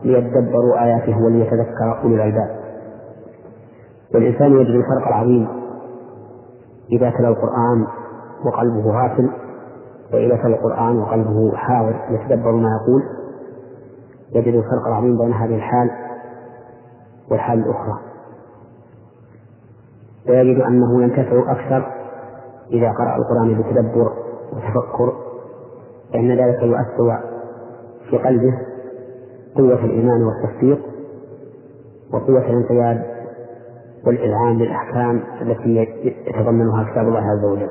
ليدبروا 0.05 0.85
آياته 0.85 1.23
وليتذكر 1.25 2.01
أولو 2.03 2.15
الألباب. 2.15 2.59
والإنسان 4.15 4.53
يجد 4.53 4.75
الفرق 4.75 5.09
العظيم 5.09 5.49
إذا 6.93 7.11
تلا 7.11 7.29
القرآن 7.29 7.87
وقلبه 8.45 8.91
غافل 8.91 9.31
وإذا 10.13 10.37
تلا 10.37 10.57
القرآن 10.57 10.99
وقلبه 10.99 11.57
حاضر 11.57 11.97
يتدبر 12.11 12.53
ما 12.53 12.69
يقول. 12.69 13.18
يجد 14.33 14.55
الفرق 14.55 14.87
العظيم 14.87 15.19
بين 15.19 15.33
هذه 15.33 15.55
الحال 15.55 15.91
والحال 17.31 17.59
الأخرى. 17.59 17.99
ويجد 20.29 20.61
أنه 20.61 21.03
ينتفع 21.03 21.53
أكثر 21.53 21.93
إذا 22.73 22.93
قرأ 22.93 23.17
القرآن 23.17 23.63
بتدبر 23.63 24.13
وتفكر 24.53 25.13
فإن 26.13 26.31
ذلك 26.31 26.63
يؤثر 26.63 27.19
في 28.11 28.19
قلبه 28.19 28.59
قوة 29.57 29.85
الإيمان 29.85 30.23
والتصديق 30.23 30.81
وقوة 32.13 32.47
الانقياد 32.47 33.05
والإذعان 34.07 34.59
للأحكام 34.59 35.23
التي 35.41 35.77
يتضمنها 36.27 36.91
كتاب 36.93 37.09
الله 37.09 37.21
عز 37.21 37.45
وجل. 37.45 37.71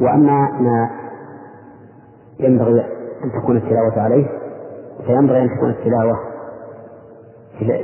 وأما 0.00 0.50
ما 0.60 0.90
ينبغي 2.40 2.93
أن 3.24 3.42
تكون 3.42 3.56
التلاوة 3.56 4.00
عليه 4.02 4.26
فينبغي 5.06 5.42
أن 5.42 5.56
تكون 5.56 5.70
التلاوة 5.70 6.18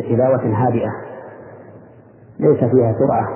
تلاوة 0.09 0.67
هادئة 0.67 0.91
ليس 2.39 2.59
فيها 2.59 2.95
سرعة 2.99 3.29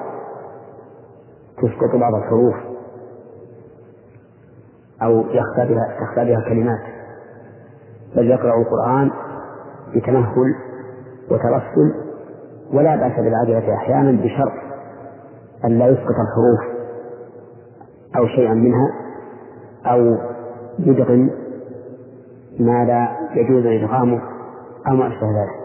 تسقط 1.57 1.97
بعض 1.97 2.15
الحروف 2.15 2.55
أو 5.03 5.21
يخفى 5.21 5.75
بها 5.75 5.97
تخفى 6.01 6.25
بها 6.25 6.41
كلمات 6.49 6.81
بل 8.17 8.31
يقرأ 8.31 8.61
القرآن 8.61 9.11
بتمهل 9.95 10.55
وترسل 11.31 11.95
ولا 12.73 12.97
بأس 12.97 13.13
بالعجلة 13.21 13.75
أحيانا 13.75 14.23
بشرط 14.23 14.53
أن 15.65 15.79
لا 15.79 15.87
يسقط 15.87 16.15
الحروف 16.21 16.75
أو 18.17 18.27
شيئا 18.27 18.55
منها 18.55 18.89
أو 19.87 20.17
يدغم 20.79 21.31
ما 22.59 22.85
لا 22.85 23.09
يجوز 23.41 23.67
إدغامه 23.67 24.21
أو 24.89 24.97
ما 24.97 25.09
أشبه 25.09 25.27
ذلك؟ 25.27 25.65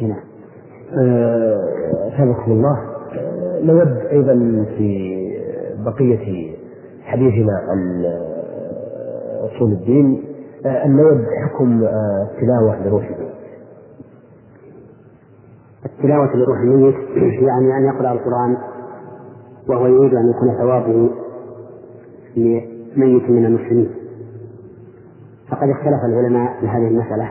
هنا. 0.00 0.16
أه 0.92 1.58
الله. 2.48 2.78
آه، 3.12 3.60
نود 3.62 3.96
أيضا 4.10 4.64
في 4.78 5.18
بقية 5.84 6.54
حديثنا 7.02 7.52
عن 7.68 8.04
آه، 8.04 9.46
أصول 9.46 9.72
الدين 9.72 10.24
آه، 10.66 10.84
أن 10.84 10.96
نود 10.96 11.24
حكم 11.44 11.82
التلاوة 11.82 12.86
لروح 12.86 13.04
الميت 13.04 13.28
التلاوة 15.86 16.36
لروح 16.36 16.58
الميت 16.58 16.94
يعني 17.42 17.76
أن 17.78 17.84
يقرأ 17.84 18.12
القرآن 18.12 18.56
وهو 19.68 19.86
يريد 19.86 20.14
أن 20.14 20.30
يكون 20.30 20.58
ثوابه 20.58 21.10
لميت 22.36 23.30
من 23.30 23.44
المسلمين. 23.46 23.97
فقد 25.50 25.68
اختلف 25.68 26.04
العلماء 26.04 26.60
في 26.60 26.68
هذه 26.68 26.88
المسألة 26.88 27.30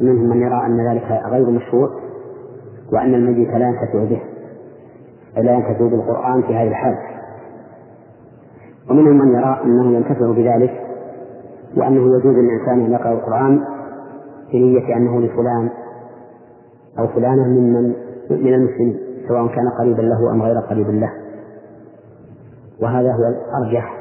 منهم 0.00 0.28
من 0.28 0.42
يرى 0.42 0.66
أن 0.66 0.88
ذلك 0.90 1.22
غير 1.26 1.50
مشروع 1.50 1.88
وأن 2.92 3.14
الميت 3.14 3.48
لا 3.48 3.68
ينتفع 3.68 4.04
به 4.04 4.22
لا 5.36 5.52
ينتفع 5.52 5.88
بالقرآن 5.88 6.42
في 6.42 6.54
هذه 6.54 6.68
الحال. 6.68 6.96
ومنهم 8.90 9.18
من 9.18 9.34
يرى 9.34 9.60
أنه 9.64 9.92
ينتفع 9.96 10.32
بذلك 10.32 10.86
وأنه 11.76 12.16
يجوز 12.16 12.34
للإنسان 12.36 12.80
أن 12.80 12.92
يقرأ 12.92 13.12
القرآن 13.12 13.64
بنية 14.52 14.96
أنه 14.96 15.20
لفلان 15.20 15.70
أو 16.98 17.06
فلانة 17.06 17.44
ممن 17.48 17.94
من 18.30 18.54
المسلمين 18.54 18.98
سواء 19.28 19.46
كان 19.46 19.68
قريبا 19.78 20.02
له 20.02 20.32
أم 20.32 20.42
غير 20.42 20.60
قريب 20.60 20.90
له. 20.90 21.12
وهذا 22.82 23.12
هو 23.12 23.22
الأرجح 23.28 23.96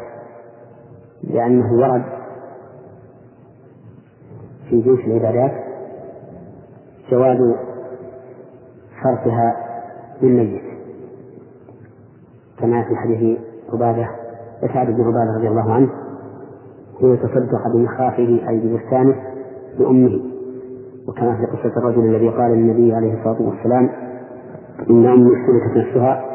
لأنه 1.23 1.73
ورد 1.73 2.18
في 4.69 4.81
جيش 4.81 5.05
العبادات 5.07 5.51
جواز 7.11 7.55
صرفها 9.03 9.55
للميت. 10.21 10.61
كما 12.59 12.83
في 12.83 12.95
حديث 12.95 13.39
عبادة 13.73 14.09
وسعد 14.63 14.87
بن 14.87 15.01
عبادة 15.01 15.37
رضي 15.37 15.47
الله 15.47 15.73
عنه 15.73 15.89
هو 17.03 17.13
يتصدق 17.13 17.67
بمخافه 17.73 18.39
أي 18.49 18.59
ببستانه 18.59 19.15
لأمه. 19.79 20.19
وكما 21.07 21.35
في 21.35 21.45
قصة 21.45 21.77
الرجل 21.77 22.15
الذي 22.15 22.29
قال 22.29 22.51
للنبي 22.51 22.93
عليه 22.93 23.13
الصلاة 23.13 23.41
والسلام 23.41 23.89
إن 24.89 25.05
أمي 25.05 25.31
اختلفت 25.33 25.77
نفسها 25.77 26.25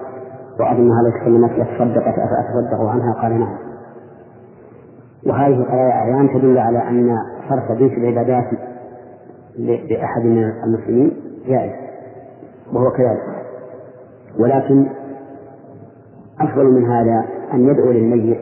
وأظنها 0.61 1.03
لو 1.03 1.11
تكلمت 1.21 1.51
لتصدقت 1.51 2.15
أفأتصدق 2.19 2.81
عنها؟ 2.81 3.13
قال 3.23 3.41
نعم. 3.41 3.57
وهذه 5.27 5.61
القضايا 5.61 5.93
أعيان 5.93 6.29
تدل 6.29 6.59
على 6.59 6.79
أن 6.89 7.19
صرف 7.49 7.79
جنس 7.79 7.93
العبادات 7.93 8.45
لأحد 9.91 10.25
من 10.25 10.53
المسلمين؟ 10.65 11.13
جائز. 11.47 11.73
وهو 12.73 12.91
كذلك. 12.91 13.23
ولكن 14.39 14.87
أفضل 16.41 16.65
من 16.65 16.91
هذا 16.91 17.25
أن 17.55 17.69
يدعو 17.69 17.91
للميت 17.91 18.41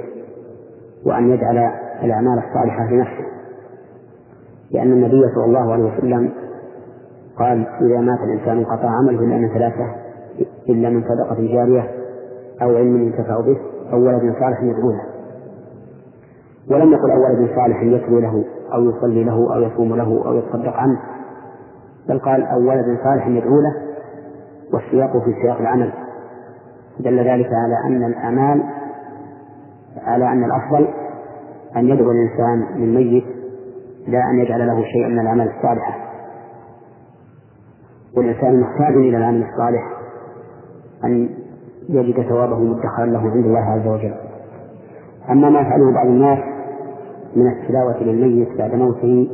وأن 1.07 1.31
يجعل 1.31 1.59
الأعمال 2.03 2.39
الصالحة 2.39 2.91
لنفسه. 2.91 3.25
لأن 4.71 4.93
النبي 4.93 5.23
صلى 5.35 5.45
الله 5.45 5.73
عليه 5.73 5.85
وسلم 5.85 6.33
قال 7.39 7.67
إذا 7.81 8.01
مات 8.01 8.19
الإنسان 8.21 8.59
انقطع 8.59 8.89
عمله 8.91 9.25
إلا 9.25 9.37
من 9.37 9.49
ثلاثة 9.49 9.85
إلا 10.69 10.91
من 10.91 11.03
صدقة 11.03 11.55
جارية 11.55 11.91
أو 12.63 12.77
علم 12.77 13.03
ينتفع 13.03 13.41
به 13.41 13.57
أو 13.93 13.99
ولد 13.99 14.35
صالح 14.41 14.63
يدعو 14.63 14.91
له 14.91 15.12
ولم 16.71 16.93
يقل 16.93 17.11
أو 17.11 17.25
ولد 17.25 17.51
صالح 17.57 17.83
يتلو 17.83 18.19
له 18.19 18.45
أو 18.75 18.91
يصلي 18.91 19.25
له 19.25 19.55
أو 19.55 19.61
يصوم 19.61 19.95
له 19.95 20.27
أو 20.27 20.39
يتصدق 20.39 20.77
عنه 20.77 21.01
بل 22.09 22.19
قال 22.19 22.43
أو 22.47 22.59
ولد 22.59 22.99
صالح 23.05 23.27
يدعو 23.27 23.61
له 23.61 23.75
والسياق 24.73 25.13
في 25.25 25.33
سياق 25.43 25.59
العمل. 25.59 25.93
دل 27.01 27.19
ذلك 27.19 27.47
على 27.47 27.77
أن 27.87 28.05
الأعمال 28.05 28.63
على 30.03 30.25
أن 30.33 30.45
الأفضل 30.45 30.89
أن 31.77 31.89
يدعو 31.89 32.11
الإنسان 32.11 32.77
للميت 32.77 33.25
لا 34.09 34.21
أن 34.31 34.39
يجعل 34.39 34.67
له 34.67 34.83
شيئا 34.83 35.09
من 35.09 35.19
الأعمال 35.19 35.49
الصالحة 35.57 35.95
والإنسان 38.17 38.61
محتاج 38.61 38.95
إلى 38.95 39.17
العمل 39.17 39.43
الصالح 39.43 39.83
أن 41.05 41.29
يجد 41.89 42.29
ثوابه 42.29 42.59
مدخرا 42.59 43.07
له 43.07 43.21
عند 43.21 43.47
الله 43.47 43.61
عز 43.61 43.87
وجل. 43.87 44.15
أما 45.31 45.51
ما 45.51 45.61
يفعله 45.61 45.95
بعض 45.95 46.07
الناس 46.07 46.39
من 47.37 47.47
التلاوة 47.53 48.03
للميت 48.03 48.49
بعد 48.59 48.75
موته 48.75 49.29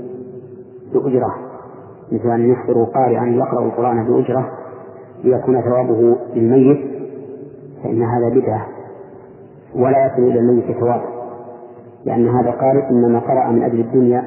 بأجرة 0.94 1.34
مثل 2.12 2.30
أن 2.30 2.50
يحضروا 2.50 2.86
قارئا 2.86 3.24
يقرأ 3.26 3.64
القرآن 3.66 4.04
بأجرة 4.06 4.50
ليكون 5.24 5.60
ثوابه 5.62 6.16
للميت 6.34 6.78
فإن 7.84 8.02
هذا 8.02 8.28
بدعة 8.28 8.66
ولا 9.74 10.06
يصل 10.06 10.22
إلى 10.22 10.40
الميت 10.40 10.78
ثواب 10.78 11.00
لأن 12.04 12.28
هذا 12.28 12.50
قارئ 12.50 12.90
إنما 12.90 13.18
قرأ 13.18 13.50
من 13.50 13.62
أجل 13.62 13.80
الدنيا 13.80 14.24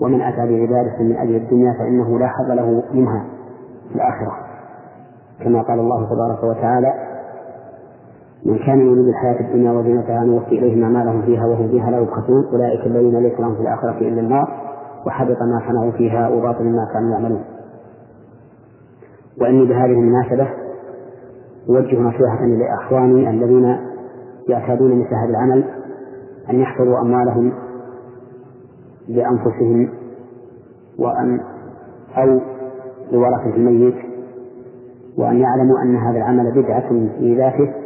ومن 0.00 0.20
أتى 0.20 0.36
بعبادة 0.36 0.98
من 1.02 1.16
أجل 1.16 1.36
الدنيا 1.36 1.72
فإنه 1.78 2.18
لا 2.18 2.28
حظ 2.28 2.50
له 2.50 2.82
منها 2.94 3.24
في 3.88 3.94
الآخرة 3.94 4.32
كما 5.44 5.62
قال 5.62 5.78
الله 5.80 6.04
تبارك 6.10 6.44
وتعالى 6.44 7.13
من 8.44 8.58
كان 8.58 8.80
يريد 8.80 9.08
الحياة 9.08 9.40
الدنيا 9.40 9.72
وزينتها 9.72 10.24
نوفي 10.24 10.58
إليهم 10.58 10.82
أعمالهم 10.82 11.22
فيها 11.22 11.46
وهم 11.46 11.68
فيها 11.68 11.90
لا 11.90 11.98
يبخسون. 11.98 12.44
أولئك 12.52 12.86
الذين 12.86 13.18
ليس 13.22 13.40
لهم 13.40 13.54
في 13.54 13.60
الآخرة 13.60 13.98
إلا 13.98 14.20
النار 14.20 14.48
وحبط 15.06 15.36
ما 15.42 15.68
صنعوا 15.68 15.92
فيها 15.92 16.28
وباطل 16.28 16.64
ما 16.64 16.88
كانوا 16.92 17.10
يعملون. 17.10 17.44
وإني 19.40 19.66
بهذه 19.66 19.92
المناسبة 19.92 20.48
أوجه 21.68 22.00
نصيحة 22.00 22.46
لإخواني 22.46 23.30
الذين 23.30 23.76
يعتادون 24.48 25.00
مثل 25.00 25.14
هذا 25.14 25.30
العمل 25.30 25.64
أن 26.50 26.60
يحفظوا 26.60 27.00
أموالهم 27.00 27.52
لأنفسهم 29.08 29.88
وأن 30.98 31.40
أو 32.16 32.40
لورثة 33.12 33.56
الميت 33.56 33.94
وأن 35.18 35.40
يعلموا 35.40 35.82
أن 35.82 35.96
هذا 35.96 36.18
العمل 36.18 36.62
بدعة 36.62 36.88
في 37.18 37.36
ذاته 37.36 37.83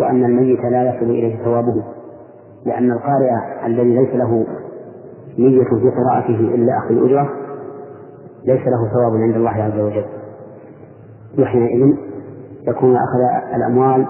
وأن 0.00 0.24
الميت 0.24 0.60
لا 0.60 0.94
يصل 0.94 1.10
إليه 1.10 1.44
ثوابه 1.44 1.84
لأن 2.66 2.92
القارئ 2.92 3.30
الذي 3.66 3.94
ليس 3.96 4.14
له 4.14 4.46
نية 5.38 5.64
في 5.64 5.90
قراءته 5.90 6.54
إلا 6.54 6.78
أخذ 6.78 6.90
الأجرة 6.90 7.30
ليس 8.44 8.60
له 8.66 8.90
ثواب 8.92 9.22
عند 9.22 9.34
الله 9.36 9.50
عز 9.50 9.80
وجل. 9.80 10.04
وحينئذ 11.38 11.94
يكون 12.68 12.96
أخذ 12.96 13.54
الأموال 13.56 14.06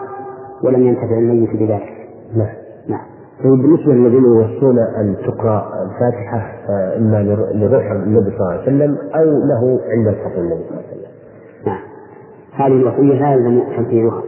ولم 0.64 0.82
ينتفع 0.82 1.18
الميت 1.18 1.50
بذلك. 1.50 1.92
نعم. 2.36 2.48
نعم. 2.88 3.06
طيب 3.44 3.62
بالنسبة 3.62 3.92
للذين 3.92 4.24
يوصون 4.24 4.78
أن 4.78 5.16
تقرأ 5.26 5.68
الفاتحة 5.82 6.52
إما 6.96 7.22
لروح 7.54 7.90
النبي 7.90 8.30
صلى 8.30 8.38
الله 8.38 8.52
عليه 8.52 8.62
وسلم 8.62 8.98
أو 9.14 9.24
له 9.24 9.80
عند 9.90 10.06
الفصل 10.06 10.40
النبي 10.40 10.64
صلى 10.68 10.70
الله 10.70 10.82
عليه 10.88 10.88
وسلم. 10.88 11.10
نعم. 11.66 11.80
هذه 12.52 12.72
الوصية 12.72 13.20
لا 13.20 13.32
يلزم 13.32 13.76
تنفيذها. 13.76 14.22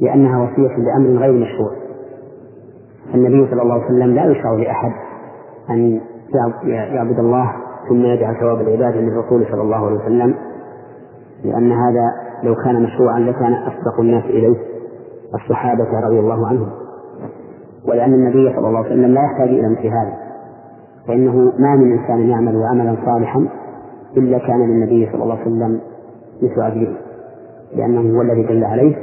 لأنها 0.00 0.42
وصية 0.42 0.76
بأمر 0.76 1.20
غير 1.20 1.32
مشروع. 1.32 1.70
النبي 3.14 3.50
صلى 3.50 3.62
الله 3.62 3.74
عليه 3.74 3.84
وسلم 3.84 4.14
لا 4.14 4.24
يشرع 4.24 4.52
لأحد 4.52 4.92
أن 5.70 6.00
يعبد 6.64 7.18
الله 7.18 7.52
ثم 7.88 8.04
يجعل 8.04 8.36
ثواب 8.40 8.60
العبادة 8.60 9.00
للرسول 9.00 9.46
صلى 9.50 9.62
الله 9.62 9.86
عليه 9.86 9.96
وسلم 9.96 10.34
لأن 11.44 11.72
هذا 11.72 12.10
لو 12.42 12.54
كان 12.54 12.82
مشروعا 12.82 13.20
لكان 13.20 13.52
أسبق 13.54 14.00
الناس 14.00 14.24
إليه 14.24 14.56
الصحابة 15.34 16.00
رضي 16.06 16.18
الله 16.18 16.46
عنهم 16.46 16.68
ولأن 17.88 18.14
النبي 18.14 18.56
صلى 18.56 18.68
الله 18.68 18.78
عليه 18.78 18.88
وسلم 18.88 19.14
لا 19.14 19.20
يحتاج 19.24 19.48
إلى 19.48 19.68
مثل 19.68 19.86
هذا 19.86 20.16
فإنه 21.08 21.52
ما 21.58 21.76
من 21.76 21.98
إنسان 21.98 22.28
يعمل 22.30 22.62
عملا 22.70 22.96
صالحا 23.04 23.48
إلا 24.16 24.38
كان 24.38 24.60
للنبي 24.60 25.08
صلى 25.12 25.22
الله 25.22 25.34
عليه 25.34 25.46
وسلم 25.46 25.80
مثل 26.42 26.62
أجره 26.62 26.96
لأنه 27.76 28.16
هو 28.16 28.22
الذي 28.22 28.42
دل 28.42 28.64
عليه 28.64 28.96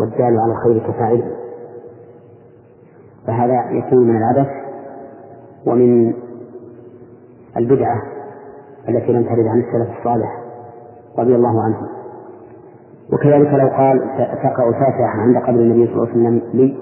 والدال 0.00 0.38
على 0.40 0.52
الخير 0.52 0.78
كفاعله. 0.78 1.30
فهذا 3.26 3.70
يكون 3.70 3.98
من 4.08 4.16
العبث 4.16 4.48
ومن 5.66 6.14
البدعة 7.56 8.02
التي 8.88 9.12
لم 9.12 9.22
ترد 9.24 9.46
عن 9.46 9.60
السلف 9.60 9.98
الصالح 9.98 10.38
رضي 11.18 11.34
الله 11.34 11.62
عنهم 11.62 11.86
وكذلك 13.12 13.48
لو 13.54 13.68
قال 13.68 14.00
تقرأ 14.42 14.68
الفاتحة 14.68 15.20
عند 15.20 15.36
قبر 15.36 15.60
النبي 15.60 15.86
صلى 15.86 15.94
الله 15.94 16.08
عليه 16.08 16.12
وسلم 16.12 16.42
لي 16.54 16.76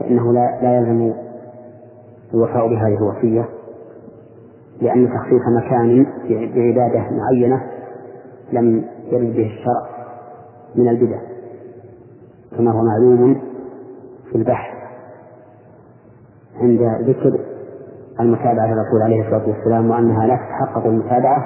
فإنه 0.00 0.32
لا 0.32 0.58
لا 0.62 0.76
يلزم 0.78 1.12
الوفاء 2.34 2.68
بهذه 2.68 2.96
الوصية 2.98 3.48
لأن 4.80 5.08
تخصيص 5.08 5.42
مكان 5.64 6.06
بعبادة 6.28 7.04
معينة 7.10 7.62
لم 8.52 8.84
يرد 9.10 9.36
به 9.36 9.46
الشرع 9.46 9.86
من 10.74 10.88
البدع. 10.88 11.18
كما 12.58 12.70
هو 12.72 12.82
معلوم 12.84 13.40
في 14.30 14.38
البحث 14.38 14.76
عند 16.60 16.80
ذكر 17.08 17.40
المتابعة 18.20 18.66
للرسول 18.66 19.02
عليه 19.02 19.20
الصلاة 19.20 19.48
والسلام 19.48 19.90
وأنها 19.90 20.26
لا 20.26 20.36
تتحقق 20.36 20.86
المتابعة 20.86 21.44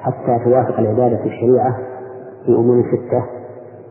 حتى 0.00 0.44
توافق 0.44 0.78
العبادة 0.78 1.16
في 1.16 1.26
الشريعة 1.28 1.78
في 2.46 2.52
أمور 2.52 2.82
ستة 2.82 3.24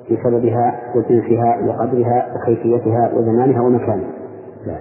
في 0.07 0.17
سببها 0.23 0.79
وجنسها 0.95 1.59
وقدرها 1.65 2.35
وكيفيتها 2.35 3.11
وزمانها 3.13 3.61
ومكانها. 3.61 4.11
نعم. 4.67 4.79